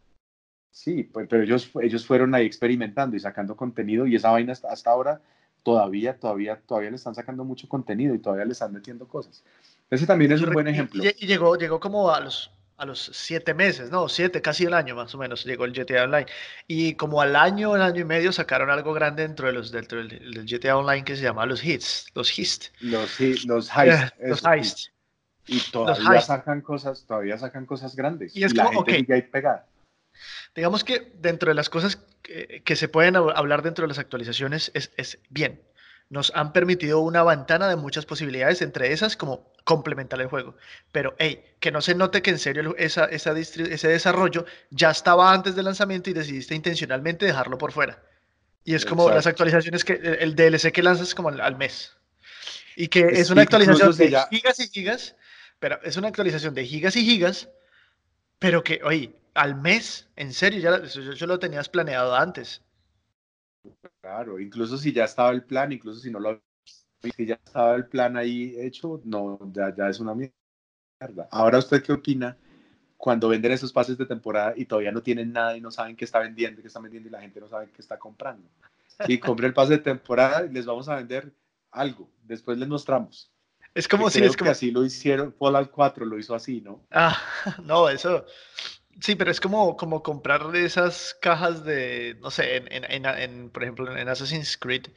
[0.71, 4.69] Sí, pues, pero ellos, ellos fueron ahí experimentando y sacando contenido y esa vaina hasta,
[4.69, 5.21] hasta ahora
[5.63, 9.43] todavía, todavía, todavía le están sacando mucho contenido y todavía le están metiendo cosas.
[9.89, 11.03] Ese también es un buen ejemplo.
[11.03, 14.73] Y, y llegó, llegó como a los, a los siete meses, no, siete, casi el
[14.73, 16.25] año más o menos, llegó el GTA Online.
[16.67, 19.99] Y como al año, un año y medio sacaron algo grande dentro de los dentro
[19.99, 23.71] del, del GTA Online que se llama los hits, los hits, Los, hi- los eh,
[23.77, 24.47] heist, los eso, sí.
[24.49, 24.79] heist.
[25.47, 28.35] Y todavía sacan cosas, todavía sacan cosas grandes.
[28.35, 28.99] Y Y, es la como, gente ok.
[28.99, 29.67] sigue ahí pegada.
[30.55, 33.99] Digamos que dentro de las cosas que, que se pueden hab- hablar dentro de las
[33.99, 35.61] actualizaciones es, es bien.
[36.09, 40.55] Nos han permitido una ventana de muchas posibilidades, entre esas como complementar el juego.
[40.93, 44.91] Pero, hey, que no se note que en serio el- esa, esa ese desarrollo ya
[44.91, 48.01] estaba antes del lanzamiento y decidiste intencionalmente dejarlo por fuera.
[48.63, 51.97] Y es como las actualizaciones que el, DLC que lanzas como al, al mes.
[52.77, 55.15] Y que es, Es una actualización de ya- gigas y gigas,
[55.59, 57.49] pero es una actualización de gigas y gigas,
[58.39, 62.61] pero que, oye, al mes, en serio, ya eso yo, yo lo tenías planeado antes.
[64.01, 66.41] Claro, incluso si ya estaba el plan, incluso si no lo
[67.11, 71.27] si ya estaba el plan ahí hecho, no, ya, ya es una mierda.
[71.31, 72.37] Ahora, ¿usted qué opina
[72.97, 76.05] cuando venden esos pases de temporada y todavía no tienen nada y no saben qué
[76.05, 78.47] está vendiendo, qué está vendiendo y la gente no sabe qué está comprando?
[79.05, 81.31] Sí, compre el pase de temporada les vamos a vender
[81.71, 83.31] algo, después les mostramos.
[83.73, 84.51] Es como Que si creo es que como.
[84.51, 86.79] así lo hicieron, Fallout 4 lo hizo así, ¿no?
[86.91, 87.17] Ah,
[87.63, 88.25] no, eso.
[89.01, 93.49] Sí, pero es como, como comprar esas cajas de, no sé, en, en- en- en,
[93.49, 94.87] por ejemplo, en Assassin's Creed,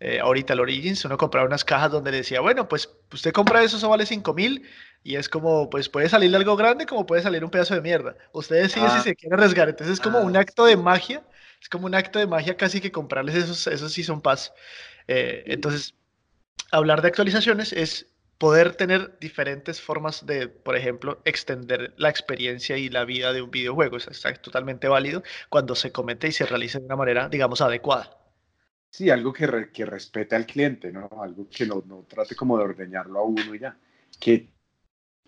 [0.00, 3.76] eh, ahorita el Origins, uno compraba unas cajas donde decía, bueno, pues usted compra eso,
[3.78, 4.64] eso vale 5 mil,
[5.02, 8.16] y es como, pues puede salirle algo grande como puede salir un pedazo de mierda.
[8.32, 9.00] Usted decide si Ah.
[9.00, 9.68] se quiere arriesgar.
[9.68, 11.24] Entonces es como un Ah, acto de magia,
[11.62, 14.52] es como un acto de magia casi que comprarles esos, esos Season Pass.
[15.08, 15.94] Eh, entonces,
[16.72, 18.08] hablar de actualizaciones es
[18.38, 23.50] poder tener diferentes formas de, por ejemplo, extender la experiencia y la vida de un
[23.50, 23.96] videojuego.
[23.98, 28.17] Eso está totalmente válido cuando se comete y se realiza de una manera, digamos, adecuada.
[28.90, 31.08] Sí, algo que, re- que respete al cliente, ¿no?
[31.22, 33.76] Algo que no, no trate como de ordeñarlo a uno y ya.
[34.18, 34.48] Que,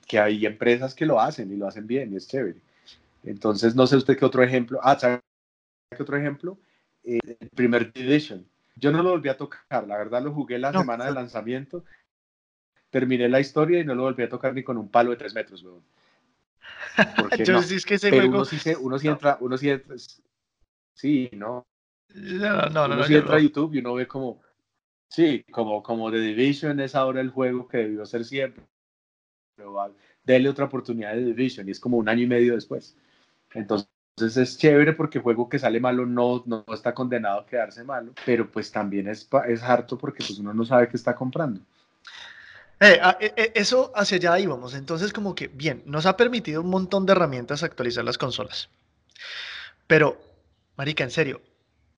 [0.06, 2.60] que hay empresas que lo hacen y lo hacen bien y es chévere.
[3.24, 4.80] Entonces, no sé usted qué otro ejemplo.
[4.82, 5.20] Ah, ¿sabe
[5.96, 6.58] qué otro ejemplo?
[7.04, 8.46] Eh, el primer Division.
[8.76, 11.84] Yo no lo volví a tocar, la verdad lo jugué la No, semana de lanzamiento,
[12.90, 15.34] terminé la historia y no lo volví a tocar ni con un palo de tres
[15.34, 15.82] metros, weón.
[17.16, 17.60] Porque Yo no.
[17.60, 18.36] es que ese Pero juego.
[18.38, 19.96] uno sí, se, uno sí entra, uno sí entra,
[20.94, 21.66] sí, ¿no?
[22.14, 23.40] No, no, no, uno no, yo entra a no.
[23.40, 24.40] YouTube y uno ve como,
[25.08, 28.64] sí, como, como The Division es ahora el juego que debió ser siempre.
[29.56, 29.90] Pero va,
[30.24, 32.96] dele otra oportunidad de The Division y es como un año y medio después.
[33.54, 33.88] Entonces
[34.38, 38.14] es chévere porque el juego que sale malo no, no está condenado a quedarse malo,
[38.26, 41.62] pero pues también es, es harto porque pues uno no sabe qué está comprando.
[42.88, 44.74] Eh, a- e- e- eso hacia allá íbamos.
[44.74, 48.68] Entonces, como que, bien, nos ha permitido un montón de herramientas actualizar las consolas.
[49.86, 50.08] Pero,
[50.76, 51.42] marica, en serio,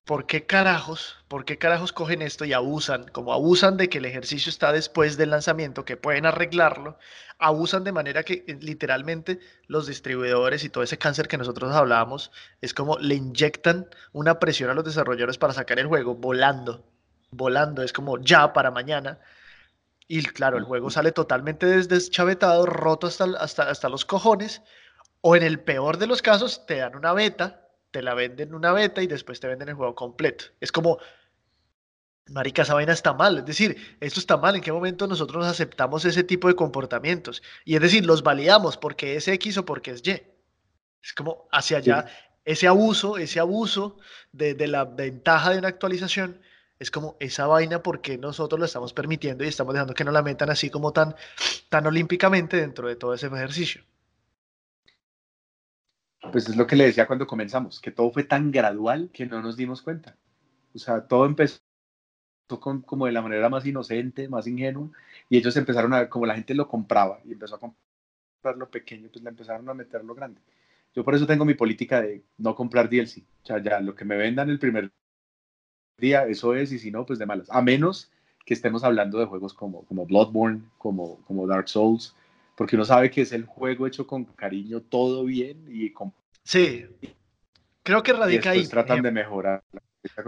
[0.04, 4.04] ¿por qué carajos, por qué carajos cogen esto y abusan, como abusan de que el
[4.04, 6.98] ejercicio está después del lanzamiento, que pueden arreglarlo,
[7.38, 9.38] abusan de manera que eh, literalmente
[9.68, 14.70] los distribuidores y todo ese cáncer que nosotros hablábamos, es como le inyectan una presión
[14.70, 16.84] a los desarrolladores para sacar el juego volando,
[17.30, 19.20] volando, es como ya para mañana.
[20.08, 24.62] Y claro, el juego sale totalmente des- deschavetado, roto hasta, hasta, hasta los cojones,
[25.22, 28.72] o en el peor de los casos, te dan una beta, te la venden una
[28.72, 30.46] beta y después te venden el juego completo.
[30.60, 30.98] Es como,
[32.28, 33.38] marica, esa vaina está mal.
[33.38, 34.56] Es decir, esto está mal.
[34.56, 37.42] ¿En qué momento nosotros aceptamos ese tipo de comportamientos?
[37.64, 40.22] Y es decir, los validamos porque es X o porque es Y.
[41.02, 42.06] Es como hacia allá,
[42.44, 43.98] ese abuso, ese abuso
[44.32, 46.40] de, de la ventaja de una actualización.
[46.78, 50.22] Es como esa vaina porque nosotros lo estamos permitiendo y estamos dejando que no la
[50.22, 51.14] metan así como tan,
[51.68, 53.84] tan olímpicamente dentro de todo ese ejercicio.
[56.30, 59.42] Pues es lo que le decía cuando comenzamos, que todo fue tan gradual que no
[59.42, 60.16] nos dimos cuenta.
[60.74, 61.58] O sea, todo empezó
[62.58, 64.90] como de la manera más inocente, más ingenua,
[65.28, 69.08] y ellos empezaron a, como la gente lo compraba y empezó a comprar lo pequeño,
[69.12, 70.40] pues le empezaron a meter lo grande.
[70.94, 73.24] Yo por eso tengo mi política de no comprar DLC.
[73.42, 74.92] O sea, ya lo que me vendan el primer
[75.98, 77.48] día, eso es, y si no, pues de malas.
[77.50, 78.10] A menos
[78.44, 82.14] que estemos hablando de juegos como, como Bloodborne, como, como Dark Souls,
[82.56, 86.12] porque uno sabe que es el juego hecho con cariño, todo bien, y, con,
[86.44, 86.86] Sí,
[87.82, 88.58] creo que y radica ahí.
[88.60, 89.08] después por tratan ejemplo.
[89.08, 89.62] de mejorar.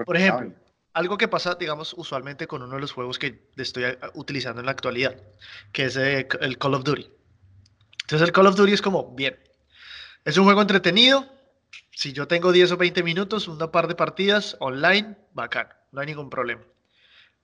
[0.07, 0.53] Por ejemplo,
[0.93, 4.67] algo que pasa, digamos, usualmente con uno de los juegos que estoy a- utilizando en
[4.67, 5.17] la actualidad,
[5.73, 7.11] que es eh, el Call of Duty.
[8.03, 9.37] Entonces el Call of Duty es como, bien,
[10.25, 11.27] es un juego entretenido.
[11.91, 16.07] Si yo tengo 10 o 20 minutos, una par de partidas online, bacán, no hay
[16.07, 16.63] ningún problema.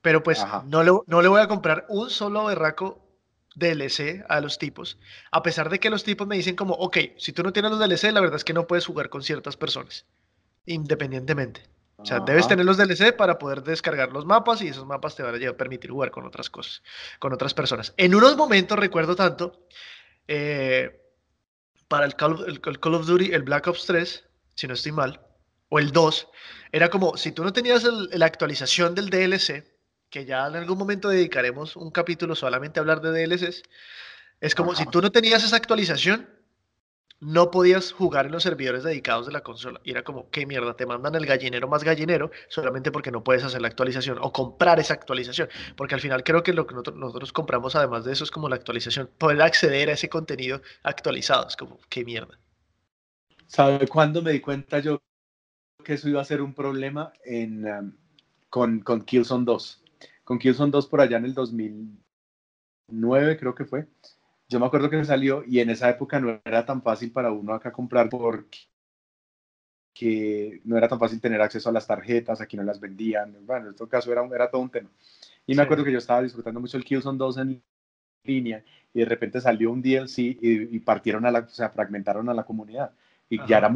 [0.03, 3.05] Pero pues no le, no le voy a comprar un solo berraco
[3.54, 4.98] DLC a los tipos,
[5.30, 7.80] a pesar de que los tipos me dicen como, ok, si tú no tienes los
[7.80, 10.06] DLC, la verdad es que no puedes jugar con ciertas personas,
[10.66, 11.62] independientemente.
[12.02, 15.22] O sea, debes tener los DLC para poder descargar los mapas y esos mapas te
[15.22, 16.82] van a permitir jugar con otras cosas,
[17.18, 17.92] con otras personas.
[17.98, 19.66] En unos momentos recuerdo tanto,
[20.26, 20.98] eh,
[21.88, 22.34] para el Call,
[22.94, 25.20] of, Duty, el Black Ops 3, si no estoy mal,
[25.68, 26.28] o el 2,
[26.72, 29.69] era como, si tú no tenías la actualización del DLC,
[30.11, 33.62] que ya en algún momento dedicaremos un capítulo solamente a hablar de DLCs,
[34.40, 36.29] es como si tú no tenías esa actualización,
[37.20, 39.81] no podías jugar en los servidores dedicados de la consola.
[39.85, 43.44] Y era como, qué mierda, te mandan el gallinero más gallinero solamente porque no puedes
[43.44, 45.51] hacer la actualización o comprar esa actualización.
[45.77, 48.57] Porque al final creo que lo que nosotros, compramos además de eso es como la
[48.57, 51.46] actualización, poder acceder a ese contenido actualizado.
[51.46, 52.38] Es como, qué mierda.
[53.46, 55.03] ¿Sabe cuándo me di cuenta yo
[55.85, 57.92] que eso iba a ser un problema en, um,
[58.49, 59.81] con, con Killzone 2?
[60.31, 63.88] Con Killzone 2 por allá en el 2009 creo que fue
[64.49, 67.53] yo me acuerdo que salió y en esa época no era tan fácil para uno
[67.53, 68.69] acá comprar porque
[70.62, 73.73] no era tan fácil tener acceso a las tarjetas, aquí no las vendían, bueno, en
[73.73, 74.88] este caso era, era todo un tema.
[75.49, 77.61] Y me acuerdo que yo estaba disfrutando mucho el Killzone 2 en
[78.23, 78.62] línea
[78.95, 82.35] y de repente salió un DLC y, y partieron a la, o sea, fragmentaron a
[82.35, 82.93] la comunidad.
[83.29, 83.69] Y ya era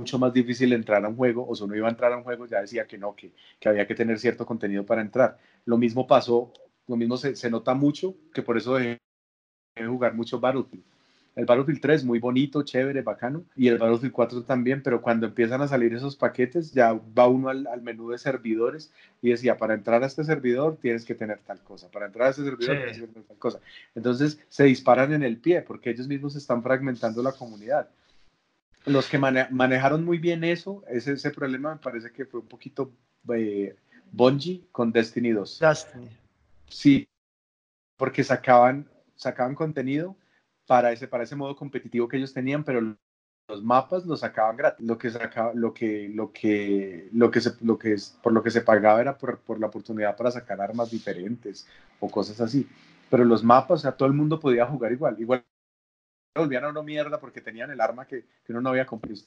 [0.00, 2.24] mucho más difícil entrar a un juego, o si uno iba a entrar a un
[2.24, 5.38] juego ya decía que no, que, que había que tener cierto contenido para entrar.
[5.64, 6.52] Lo mismo pasó,
[6.88, 8.98] lo mismo se, se nota mucho, que por eso dejé
[9.86, 10.84] jugar mucho Battlefield.
[11.36, 15.62] El Battlefield 3 muy bonito, chévere, bacano, y el Battlefield 4 también, pero cuando empiezan
[15.62, 20.02] a salir esos paquetes, ya va uno al, menú de servidores y decía, para entrar
[20.02, 23.06] a este servidor tienes que tener tal cosa, para entrar a este servidor tienes que
[23.06, 23.60] tener tal cosa.
[23.94, 27.88] Entonces se disparan en el pie porque ellos mismos están fragmentando la comunidad.
[28.86, 32.92] Los que manejaron muy bien eso, ese, ese problema me parece que fue un poquito
[33.34, 33.76] eh,
[34.10, 35.58] Bungie con Destiny 2.
[35.58, 36.08] Destiny.
[36.66, 37.08] Sí,
[37.96, 38.88] porque sacaban
[39.20, 40.16] sacaban contenido
[40.66, 44.86] para ese, para ese modo competitivo que ellos tenían, pero los mapas los sacaban gratis.
[44.86, 48.42] Lo que sacaba, lo que, lo que, lo que se, lo que es, por lo
[48.42, 51.66] que se pagaba era por, por, la oportunidad para sacar armas diferentes
[51.98, 52.68] o cosas así.
[53.10, 55.16] Pero los mapas, o sea, todo el mundo podía jugar igual.
[55.18, 55.44] Igual
[56.34, 59.20] volvían a una mierda porque tenían el arma que, que uno no había comprado.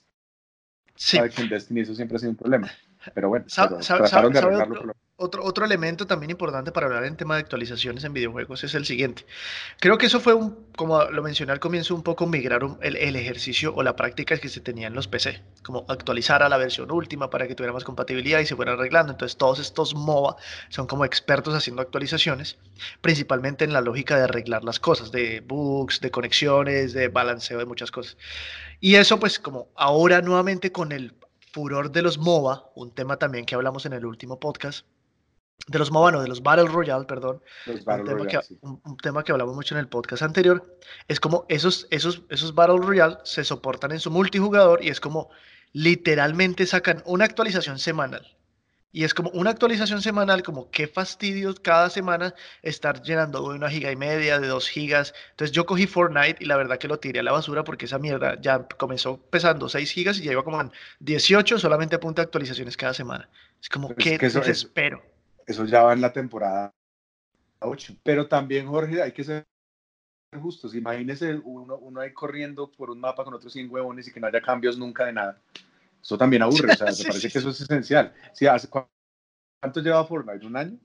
[0.95, 1.17] Sí.
[1.17, 2.71] Sabe que en Destiny eso siempre ha sido un problema.
[3.13, 4.75] Pero bueno, trataron de arreglarlo.
[4.75, 8.86] Otro, otro elemento también importante para hablar en tema de actualizaciones en videojuegos es el
[8.86, 9.25] siguiente.
[9.79, 13.15] Creo que eso fue, un, como lo mencioné al comienzo, un poco migrar el, el,
[13.15, 16.91] ejercicio o la práctica que se tenía en los PC, como actualizar a la versión
[16.91, 19.12] última para que tuviera más compatibilidad y se fuera arreglando.
[19.12, 20.36] Entonces todos estos MOBA
[20.69, 22.57] son como expertos haciendo actualizaciones,
[23.01, 27.65] principalmente en la lógica de arreglar las cosas, de bugs, de conexiones, de balanceo de
[27.65, 28.17] muchas cosas.
[28.79, 31.13] Y eso pues como ahora nuevamente con el
[31.53, 34.88] furor de los MOBA, un tema también que hablamos en el último podcast,
[35.67, 39.32] de los MOBA, no, de los Battle Royale, perdón, un, tema que, un, tema que,
[39.32, 43.91] hablamos mucho en el podcast anterior, es como esos, esos, esos Battle Royale se soportan
[43.93, 45.30] en su multijugador y es como
[45.71, 48.38] literalmente sacan una actualización semanal.
[48.95, 53.67] Y es como una actualización semanal, como qué fastidio cada semana estar llenando de una
[53.67, 55.15] giga y media, de dos gigas.
[55.32, 57.97] Entonces yo cogí Fortnite y la verdad que lo tiré a la basura porque esa
[57.97, 62.21] mierda ya comenzó pesando 6 gigas y ya iba como en 18 solamente a punto
[62.21, 63.28] de actualizaciones cada semana.
[63.60, 65.12] Es como que, desespero eso
[65.47, 66.73] ya va en la temporada
[67.60, 67.97] 8.
[68.03, 69.45] Pero también, Jorge, hay que ser
[70.39, 70.75] justos.
[70.75, 74.27] Imagínese uno, uno ahí corriendo por un mapa con otros 100 huevones y que no
[74.27, 75.41] haya cambios nunca de nada.
[76.01, 78.13] Eso también aburre, o sea, me parece que eso es esencial.
[78.34, 80.45] Sí, hace, ¿Cuánto lleva Fortnite?
[80.45, 80.79] ¿Un año?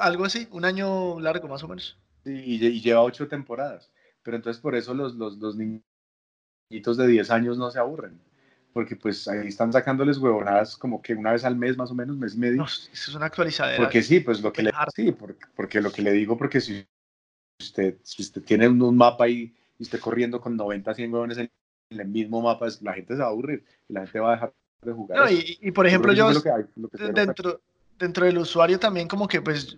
[0.00, 1.98] Algo así, un año largo más o menos.
[2.24, 3.90] y, y, lleva ocho temporadas.
[4.22, 8.20] Pero entonces por eso los, los, los niñitos de 10 años no se aburren
[8.72, 12.16] porque pues ahí están sacándoles huevonadas como que una vez al mes más o menos,
[12.16, 12.64] mes y medio.
[12.64, 13.78] eso es una actualizadera.
[13.78, 16.86] Porque sí, pues lo que le, sí, porque, lo que le digo, porque si
[17.60, 21.50] usted, si usted tiene un, mapa ahí y esté corriendo con 90, 100 huevones en,
[21.90, 24.52] el mismo mapa, la gente se va a aburrir y la gente va a dejar
[24.80, 25.18] de jugar.
[25.18, 26.30] No, y, por ejemplo, yo,
[27.12, 27.60] dentro,
[27.98, 29.76] dentro del usuario también como que pues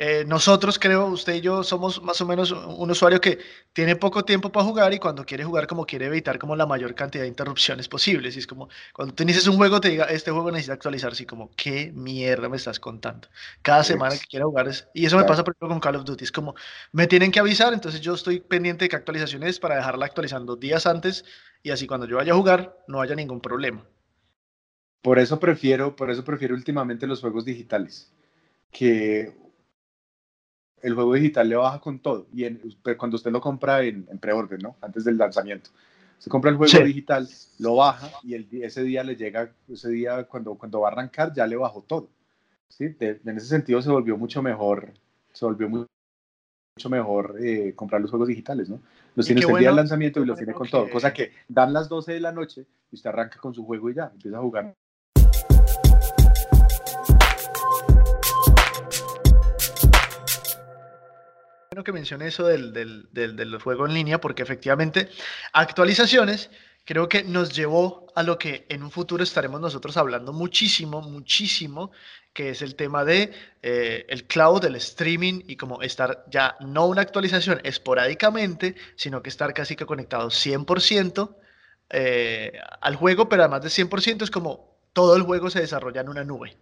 [0.00, 3.40] eh, nosotros, creo, usted y yo somos más o menos un usuario que
[3.72, 6.94] tiene poco tiempo para jugar y cuando quiere jugar como quiere evitar como la mayor
[6.94, 8.36] cantidad de interrupciones posibles.
[8.36, 11.26] Y es como cuando tú inicias un juego te diga, este juego necesita actualizarse y
[11.26, 13.26] como, ¿qué mierda me estás contando?
[13.60, 14.86] Cada semana que quiera jugar es...
[14.94, 16.22] Y eso me pasa por ejemplo con Call of Duty.
[16.22, 16.54] Es como,
[16.92, 20.54] me tienen que avisar, entonces yo estoy pendiente de qué actualización es para dejarla actualizando
[20.54, 21.24] días antes
[21.64, 23.84] y así cuando yo vaya a jugar no haya ningún problema.
[25.02, 28.12] Por eso prefiero, por eso prefiero últimamente los juegos digitales
[28.70, 29.47] que
[30.82, 32.26] el juego digital le baja con todo.
[32.32, 32.44] Y
[32.96, 34.76] cuando usted lo compra en, preorden, ¿no?
[34.80, 35.70] Antes del lanzamiento.
[36.18, 40.24] Se compra el juego digital, lo baja y el, ese día le llega, ese día
[40.24, 42.08] cuando, cuando va a arrancar ya le bajó todo.
[42.68, 42.96] ¿sí?
[43.00, 44.92] en ese sentido se volvió mucho mejor,
[45.32, 45.86] se volvió muy,
[46.76, 48.80] mucho mejor eh, comprar los juegos digitales, ¿no?
[49.14, 50.88] Los tienes el día del lanzamiento y los tiene con todo.
[50.90, 53.94] Cosa que dan las 12 de la noche y usted arranca con su juego y
[53.94, 54.74] ya, empieza a jugar.
[61.70, 65.10] Bueno que mencione eso del, del, del juego en línea, porque efectivamente
[65.52, 66.50] actualizaciones
[66.86, 71.90] creo que nos llevó a lo que en un futuro estaremos nosotros hablando muchísimo, muchísimo,
[72.32, 76.86] que es el tema de eh, el cloud, el streaming y como estar ya no
[76.86, 81.36] una actualización esporádicamente, sino que estar casi que conectado 100%
[81.90, 86.08] eh, al juego, pero además de 100% es como todo el juego se desarrolla en
[86.08, 86.56] una nube.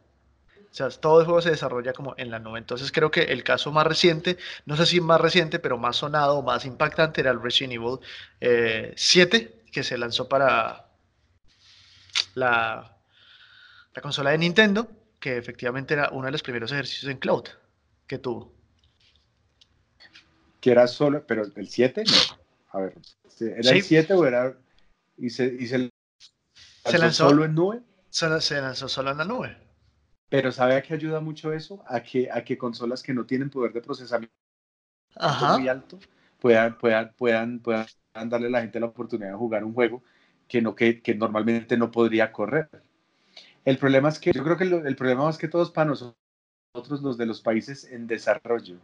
[0.76, 2.58] O sea, todo el juego se desarrolla como en la nube.
[2.58, 4.36] Entonces creo que el caso más reciente,
[4.66, 7.98] no sé si más reciente, pero más sonado, más impactante era el Resident Evil
[8.94, 10.86] 7, eh, que se lanzó para
[12.34, 12.94] la,
[13.94, 14.86] la consola de Nintendo,
[15.18, 17.44] que efectivamente era uno de los primeros ejercicios en cloud
[18.06, 18.52] que tuvo.
[20.60, 22.38] Que era solo, pero el 7, no.
[22.72, 22.98] A ver,
[23.40, 24.54] ¿era el 7 o era...
[25.16, 25.90] y se, y se,
[26.98, 27.80] lanzó, solo en nube?
[28.10, 28.28] Se,
[28.60, 29.65] lanzó solo en la nube.
[30.28, 31.84] Pero ¿sabe a qué ayuda mucho eso?
[31.86, 34.34] A que, a que consolas que no tienen poder de procesamiento
[35.56, 35.98] muy alto
[36.40, 37.86] puedan, puedan, puedan, puedan
[38.28, 40.02] darle a la gente la oportunidad de jugar un juego
[40.48, 42.68] que, no, que, que normalmente no podría correr.
[43.64, 46.16] El problema es que yo creo que el problema más que todo es para nosotros,
[47.02, 48.76] los de los países en desarrollo.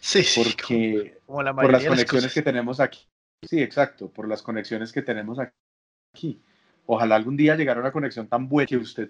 [0.00, 0.42] Sí, sí.
[0.44, 3.08] Porque por las conexiones que tenemos aquí.
[3.42, 6.40] Sí, exacto, por las conexiones que tenemos aquí.
[6.86, 9.08] Ojalá algún día llegara una conexión tan buena que usted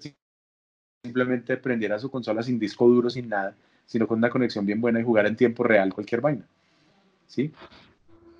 [1.03, 4.99] simplemente prendiera su consola sin disco duro, sin nada, sino con una conexión bien buena
[4.99, 6.45] y jugar en tiempo real cualquier vaina.
[7.27, 7.51] ¿Sí?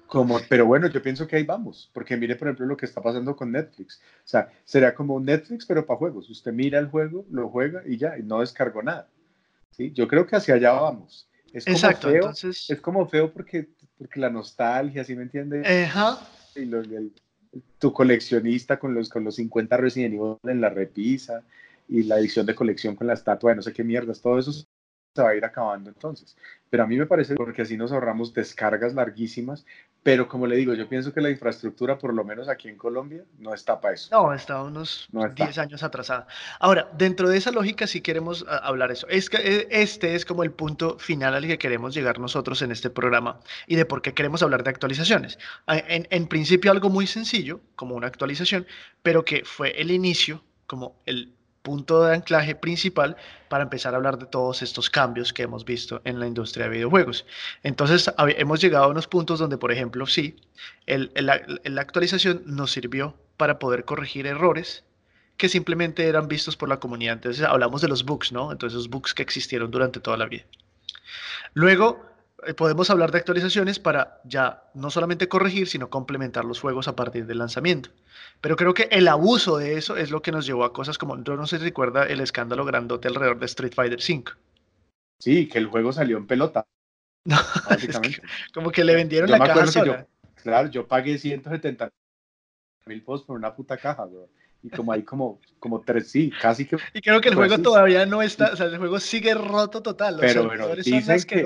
[0.07, 3.01] Como, pero bueno, yo pienso que ahí vamos, porque mire, por ejemplo, lo que está
[3.01, 4.01] pasando con Netflix.
[4.25, 6.29] O sea, sería como Netflix, pero para juegos.
[6.29, 9.07] Usted mira el juego, lo juega y ya, y no descargó nada.
[9.71, 9.91] ¿sí?
[9.93, 11.27] Yo creo que hacia allá vamos.
[11.53, 12.69] Es como Exacto, feo, entonces...
[12.69, 15.61] Es como feo porque, porque la nostalgia, ¿sí me entiende?
[15.85, 16.19] Ajá.
[16.55, 16.69] Y
[17.77, 21.43] tu coleccionista con los, con los 50 Resident Evil en la repisa
[21.89, 24.51] y la edición de colección con la estatua de no sé qué mierdas, todo eso
[24.51, 24.67] se
[25.21, 26.37] va a ir acabando entonces.
[26.69, 29.65] Pero a mí me parece porque así nos ahorramos descargas larguísimas,
[30.03, 33.25] pero como le digo, yo pienso que la infraestructura, por lo menos aquí en Colombia,
[33.39, 34.07] no está para eso.
[34.11, 36.27] No, está unos 10 años atrasada.
[36.59, 39.07] Ahora, dentro de esa lógica sí queremos ah, hablar eso.
[39.07, 42.71] Es que eh, este es como el punto final al que queremos llegar nosotros en
[42.71, 45.39] este programa y de por qué queremos hablar de actualizaciones.
[45.67, 48.67] En, en principio algo muy sencillo, como una actualización,
[49.01, 53.17] pero que fue el inicio, como el punto de anclaje principal
[53.49, 56.71] para empezar a hablar de todos estos cambios que hemos visto en la industria de
[56.71, 57.25] videojuegos.
[57.63, 60.37] Entonces, hemos llegado a unos puntos donde, por ejemplo, sí,
[60.85, 64.83] la actualización nos sirvió para poder corregir errores
[65.37, 67.13] que simplemente eran vistos por la comunidad.
[67.13, 68.51] Entonces, hablamos de los bugs, ¿no?
[68.51, 70.43] Entonces, esos bugs que existieron durante toda la vida.
[71.53, 72.05] Luego,
[72.55, 77.25] podemos hablar de actualizaciones para ya no solamente corregir, sino complementar los juegos a partir
[77.25, 77.89] del lanzamiento.
[78.41, 81.21] Pero creo que el abuso de eso es lo que nos llevó a cosas como,
[81.23, 84.23] yo no sé si recuerda el escándalo grandote alrededor de Street Fighter V.
[85.19, 86.65] Sí, que el juego salió en pelota.
[87.25, 87.37] No,
[88.53, 90.07] como que le vendieron la caja sola.
[90.35, 91.91] claro, yo pagué 170
[92.85, 94.07] mil posts por una puta caja,
[94.63, 96.77] Y como hay como, como tres, sí, casi que...
[96.93, 100.17] Y creo que el juego todavía no está, o sea, el juego sigue roto total.
[100.19, 101.45] pero, pero dicen que,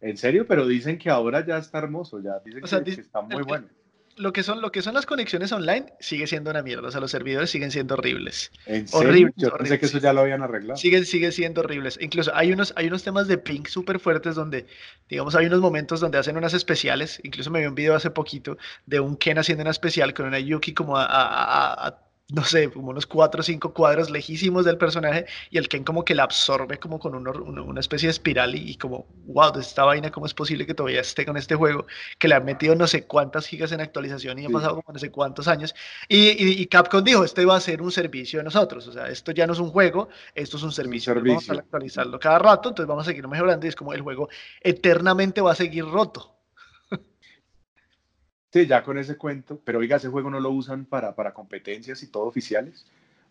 [0.00, 3.66] en serio, pero dicen que ahora ya está hermoso, ya dicen que, está muy bueno.
[4.16, 7.02] Lo que, son, lo que son las conexiones online sigue siendo una mierda, o sea,
[7.02, 8.50] los servidores siguen siendo horribles.
[8.64, 9.10] ¿En serio?
[9.10, 10.78] Horribles, Yo pensé que eso ya lo habían arreglado.
[10.78, 11.98] Siguen, siguen siendo horribles.
[12.00, 14.66] Incluso hay unos, hay unos temas de ping súper fuertes donde,
[15.10, 17.20] digamos, hay unos momentos donde hacen unas especiales.
[17.24, 20.38] Incluso me vi un video hace poquito de un Ken haciendo una especial con una
[20.38, 25.58] Yuki como a no sé, como unos cuatro o cinco cuadros lejísimos del personaje y
[25.58, 29.52] el Ken como que la absorbe como con una especie de espiral y, como, wow,
[29.52, 31.86] de esta vaina, ¿cómo es posible que todavía esté con este juego?
[32.18, 34.98] Que le han metido no sé cuántas gigas en actualización y ha pasado como no
[34.98, 35.72] sé cuántos años.
[36.08, 39.46] Y, Capcom dijo, este va a ser un servicio de nosotros, o sea, esto ya
[39.46, 41.14] no es un juego, esto es un servicio.
[41.14, 44.28] Vamos a actualizarlo cada rato, entonces vamos a seguir mejorando y es como el juego
[44.60, 46.35] eternamente va a seguir roto.
[48.52, 52.02] Sí, ya con ese cuento, pero oiga, ese juego no lo usan para, para competencias
[52.02, 52.86] y todo oficiales.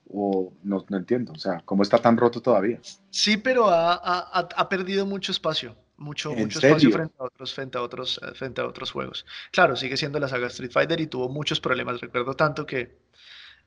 [0.07, 2.79] O no, no entiendo, o sea, ¿cómo está tan roto todavía?
[3.09, 7.77] Sí, pero ha, ha, ha perdido mucho espacio mucho, mucho espacio frente a otros, frente
[7.77, 9.25] a otros, eh, frente a otros juegos.
[9.51, 12.01] Claro, sigue siendo la saga Street Fighter y tuvo muchos problemas.
[12.01, 12.97] Recuerdo tanto que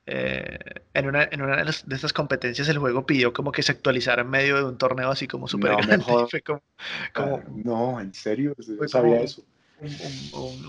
[0.05, 0.57] eh,
[0.93, 4.29] en, una, en una de, estas competencias el juego pidió como que se actualizara en
[4.29, 6.03] medio de un torneo así como súper grande.
[7.13, 9.43] como, no, en serio, no sabía eso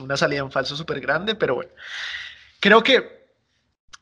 [0.01, 1.71] una salida en falso súper grande, pero bueno.
[2.61, 3.21] Creo que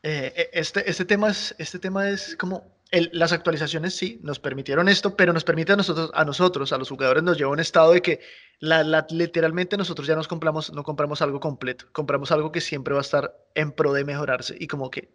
[0.03, 4.89] eh, e, este, este, tema es, este tema es como las actualizaciones sí nos permitieron
[4.89, 7.59] esto, pero nos permite a nosotros, a nosotros, a los jugadores, nos lleva a un
[7.59, 8.19] estado de que
[8.59, 13.01] la, literalmente nosotros ya nos compramos, no compramos algo completo, compramos algo que siempre va
[13.01, 15.11] a estar en pro de mejorarse y como que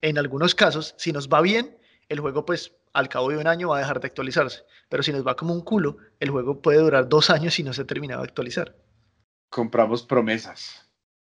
[0.00, 1.76] en algunos casos, si nos va bien,
[2.08, 5.12] el juego pues al cabo de un año va a dejar de actualizarse, pero si
[5.12, 7.86] nos va como un culo, el juego puede durar dos años y no se ha
[7.86, 8.74] terminado de actualizar.
[9.48, 10.88] Compramos promesas.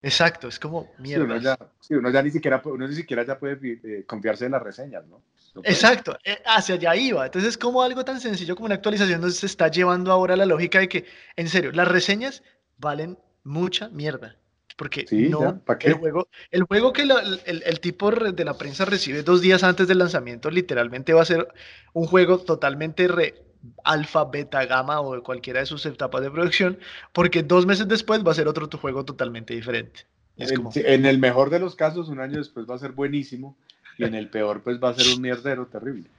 [0.04, 1.58] Exacto, es como mierda.
[1.80, 5.06] Sí, uno, ya, ni siquiera, uno ni siquiera ya puede eh, confiarse en las reseñas,
[5.08, 5.24] ¿no?
[5.64, 7.26] Exacto, eh, hacia allá iba.
[7.26, 10.90] Entonces, como algo tan sencillo como una actualización nos está llevando ahora la lógica de
[10.90, 11.06] que,
[11.38, 12.44] en serio, las reseñas
[12.78, 14.36] valen mucha mierda.
[14.76, 19.40] Porque no, el juego, el juego que el, el, tipo de la prensa recibe dos
[19.40, 21.48] días antes del lanzamiento, literalmente va a ser
[21.94, 23.36] un juego totalmente re,
[23.84, 26.78] alfa, beta, gamma o de cualquiera de sus etapas de producción,
[27.12, 30.06] porque dos meses después va a ser otro tu juego totalmente diferente.
[30.38, 33.58] en, el mejor de los casos, un año después va a ser buenísimo
[33.98, 36.10] y en el peor, pues va a ser un mierdero terrible.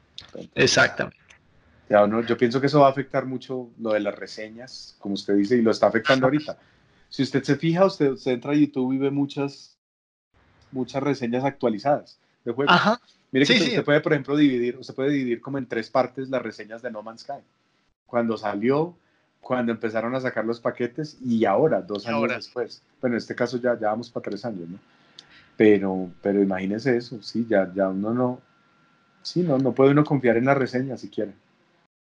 [0.55, 1.19] Exactamente.
[1.89, 5.37] Ya, yo pienso que eso va a afectar mucho lo de las reseñas, como usted
[5.37, 6.57] dice, y lo está afectando ahorita.
[7.11, 9.77] Si usted se fija, usted, usted entra a YouTube y ve muchas,
[10.73, 12.75] muchas reseñas actualizadas de juegos.
[12.75, 13.01] Ajá.
[13.35, 16.41] Mire que usted puede, por ejemplo, dividir, usted puede dividir como en tres partes las
[16.41, 17.43] reseñas de No Man's Sky.
[18.07, 18.97] Cuando salió,
[19.41, 22.81] cuando empezaron a sacar los paquetes y ahora, dos años después.
[23.01, 24.79] Bueno, en este caso ya, ya vamos para tres años, ¿no?
[25.57, 28.41] Pero, pero imagínese eso, sí, ya, ya uno no,
[29.23, 31.33] sí, no, no puede uno confiar en la reseña siquiera.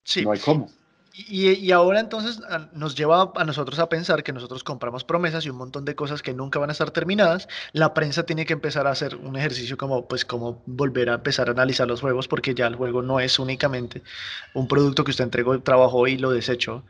[0.05, 0.23] Sí.
[0.23, 0.71] No hay cómo.
[1.13, 2.41] Y, ahora entonces
[2.73, 6.21] nos lleva a nosotros a pensar que nosotros compramos promesas y un montón de cosas
[6.21, 7.49] que nunca van a estar terminadas.
[7.73, 11.49] La prensa tiene que empezar a hacer un ejercicio como, pues, como volver a empezar
[11.49, 14.03] a analizar los juegos, porque ya el juego no es únicamente
[14.53, 16.85] un producto que usted entregó, trabajó y lo desechó.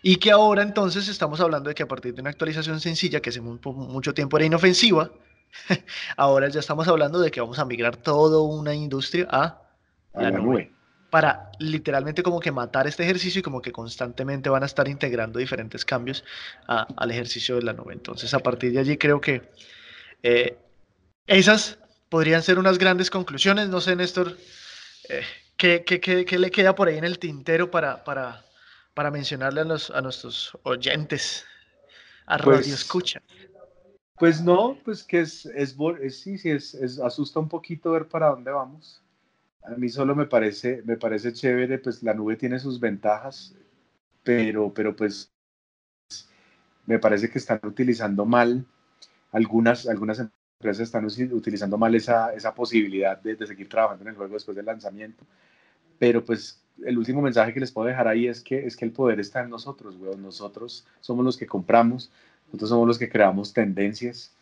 [0.00, 3.30] Y que ahora entonces estamos hablando de que a partir de una actualización sencilla, que
[3.30, 5.10] hace mucho tiempo era inofensiva,
[6.16, 9.62] ahora ya estamos hablando de que vamos a migrar toda una industria a,
[10.14, 10.72] la, nube
[11.12, 15.38] para literalmente como que matar este ejercicio y como que constantemente van a estar integrando
[15.38, 16.24] diferentes cambios
[16.66, 17.92] al ejercicio de la nube.
[17.92, 19.42] Entonces, a partir de allí creo que
[20.22, 20.56] eh,
[21.26, 23.68] esas podrían ser unas grandes conclusiones.
[23.68, 24.38] No sé, Néstor,
[25.10, 25.22] eh,
[25.58, 25.84] ¿qué,
[26.38, 28.42] le queda por ahí en el tintero para, para,
[28.94, 31.44] para mencionarle a, los, a nuestros oyentes,
[32.24, 33.20] a pues Radio Escucha?
[34.16, 35.76] Pues no, pues que es, es,
[36.22, 39.01] sí, sí, es, asusta un poquito ver para dónde vamos
[39.64, 43.54] a mí solo me parece, me parece chévere, pues la nube tiene sus ventajas,
[44.22, 45.32] pero, pero pues
[46.86, 48.66] me parece que están utilizando mal,
[49.30, 54.16] algunas, algunas empresas están utilizando mal esa, esa posibilidad de, de, seguir trabajando en el
[54.16, 55.24] juego después del lanzamiento,
[55.98, 58.92] pero pues el último mensaje que les puedo dejar ahí es que, es que el
[58.92, 60.22] poder está en nosotros, weón.
[60.22, 62.10] nosotros somos los que compramos,
[62.46, 64.34] nosotros somos los que creamos tendencias,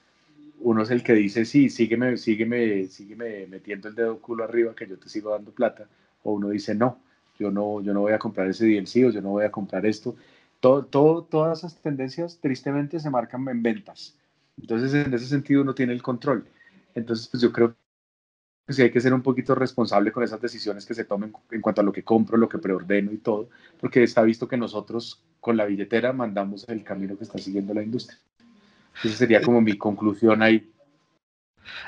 [0.60, 4.86] uno es el que dice, sí, sígueme, sígueme, sígueme metiendo el dedo culo arriba que
[4.86, 5.88] yo te sigo dando plata,
[6.22, 7.00] o uno dice, no,
[7.38, 9.86] yo no, yo no voy a comprar ese DLC o yo no voy a comprar
[9.86, 10.14] esto.
[10.60, 14.14] Todo, todo, todas esas tendencias tristemente se marcan en ventas.
[14.60, 16.46] Entonces, en ese sentido, uno tiene el control.
[16.94, 17.74] Entonces, pues yo creo
[18.66, 21.60] que sí hay que ser un poquito responsable con esas decisiones que se tomen en
[21.62, 23.48] cuanto a lo que compro, lo que preordeno y todo,
[23.80, 27.82] porque está visto que nosotros con la billetera mandamos el camino que está siguiendo la
[27.82, 28.18] industria.
[29.02, 30.70] Esa sería como mi conclusión ahí.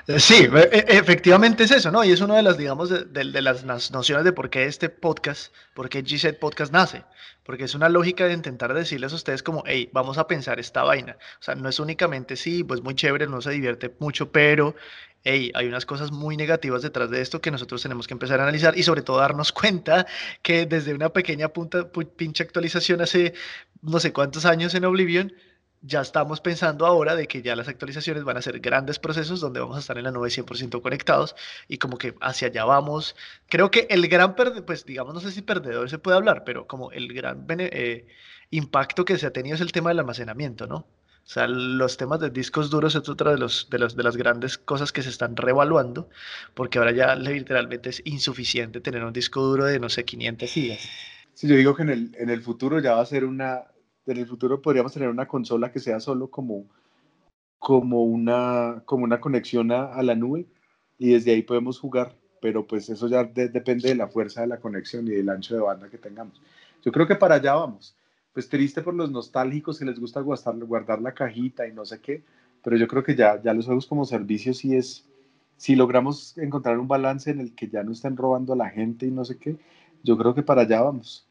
[0.07, 2.05] Eh, sí, e, e, efectivamente es eso, ¿no?
[2.05, 5.88] Y es una de las, digamos, de, las nociones de por qué este podcast, por
[5.88, 7.05] qué GZ Podcast nace.
[7.44, 10.84] Porque es una lógica de intentar decirles a ustedes como, hey, vamos a pensar esta
[10.84, 11.16] vaina.
[11.40, 14.76] O sea, no es únicamente, sí, pues muy chévere, no se divierte mucho, pero,
[15.24, 18.44] hey, hay unas cosas muy negativas detrás de esto que nosotros tenemos que empezar a
[18.44, 20.07] analizar y sobre todo darnos cuenta
[20.42, 23.34] que desde una pequeña punta, pinche actualización hace
[23.82, 25.32] no sé cuántos años en Oblivion,
[25.82, 29.60] ya estamos pensando ahora de que ya las actualizaciones van a ser grandes procesos donde
[29.60, 31.34] vamos a estar en la nube 100% conectados
[31.68, 33.16] y como que hacia allá vamos.
[33.48, 36.92] Creo que el gran, pues digamos, no sé si perdedor se puede hablar, pero como
[36.92, 38.06] el gran eh,
[38.50, 40.86] impacto que se ha tenido es el tema del almacenamiento, ¿no?
[41.24, 44.16] O sea, los temas de discos duros es otra de, los, de, los, de las
[44.16, 46.08] grandes cosas que se están revaluando,
[46.52, 50.80] porque ahora ya literalmente es insuficiente tener un disco duro de, no sé, 500 gigas.
[51.34, 53.62] Sí, yo digo que en el, en el futuro ya va a ser una,
[54.07, 56.64] en el futuro podríamos tener una consola que sea solo como,
[57.59, 60.46] como, una, como una conexión a, la nube
[60.98, 64.59] y desde ahí podemos jugar, pero pues eso ya depende de la fuerza de la
[64.59, 66.40] conexión y del ancho de banda que tengamos.
[66.84, 67.96] Yo creo que para allá vamos.
[68.32, 72.00] Pues triste por los nostálgicos que les gusta guardar, guardar la cajita y no sé
[72.00, 72.22] qué,
[72.64, 75.07] pero yo creo que ya, ya los juegos como servicios sí es,
[75.57, 79.07] si logramos encontrar un balance en el que ya no estén robando a la gente
[79.07, 79.59] y no sé qué,
[80.03, 81.26] yo creo que para allá vamos.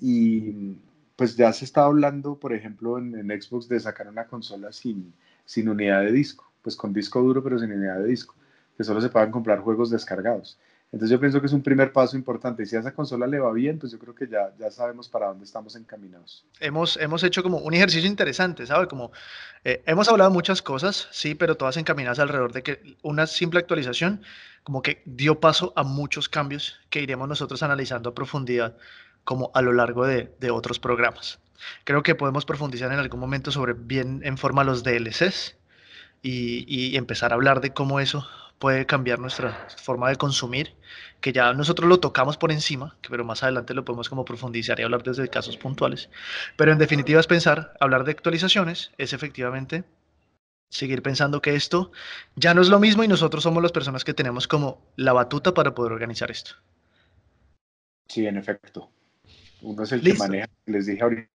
[0.00, 0.78] Y,
[1.16, 5.68] pues ya se está hablando, por ejemplo, en, Xbox de sacar una consola sin, sin
[5.68, 8.34] unidad de disco, pues con disco duro pero sin unidad de disco,
[8.76, 10.58] que solo se puedan comprar juegos descargados.
[10.94, 12.62] Entonces yo pienso que es un primer paso importante.
[12.62, 15.08] Y si a esa consola le va bien, pues yo creo que ya, ya sabemos
[15.08, 16.46] para dónde estamos encaminados.
[16.60, 18.86] Hemos, hemos hecho como un ejercicio interesante, ¿sabe?
[18.86, 19.10] Como
[19.64, 24.22] eh, hemos hablado muchas cosas, sí, pero todas encaminadas alrededor de que una simple actualización
[24.62, 28.76] como que dio paso a muchos cambios que iremos nosotros analizando a profundidad
[29.24, 31.40] como a lo largo de, de otros programas.
[31.84, 35.56] Creo que podemos profundizar en algún momento sobre bien en forma los DLCs
[36.22, 38.26] y, y empezar a hablar de cómo eso
[38.58, 40.74] puede cambiar nuestra forma de consumir,
[41.20, 44.82] que ya nosotros lo tocamos por encima, pero más adelante lo podemos como profundizar y
[44.82, 46.08] hablar desde casos puntuales.
[46.56, 49.84] Pero en definitiva es pensar, hablar de actualizaciones, es efectivamente
[50.70, 51.92] seguir pensando que esto
[52.36, 55.54] ya no es lo mismo y nosotros somos las personas que tenemos como la batuta
[55.54, 56.56] para poder organizar esto.
[58.08, 58.90] Sí, en efecto.
[59.64, 61.28] Uno es el que maneja, les dije ahorita,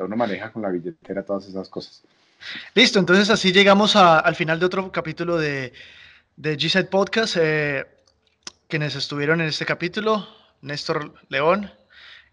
[0.00, 2.02] uno maneja con la billetera todas esas cosas.
[2.74, 5.72] Listo, entonces así llegamos a, al final de otro capítulo de
[6.40, 7.84] de G-Side Podcast, eh,
[8.66, 10.26] quienes estuvieron en este capítulo,
[10.62, 11.70] Néstor León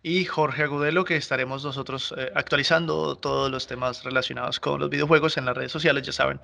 [0.02, 5.36] y Jorge Agudelo, que estaremos nosotros eh, actualizando todos los temas relacionados con los videojuegos
[5.36, 6.40] en las redes sociales, ya saben,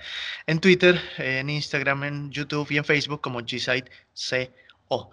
[0.45, 5.09] en Twitter, en Instagram, en YouTube y en Facebook como G-Side CO.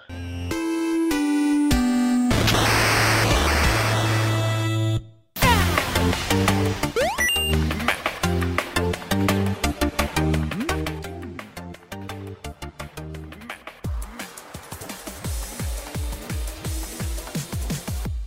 [6.11, 7.89] うん。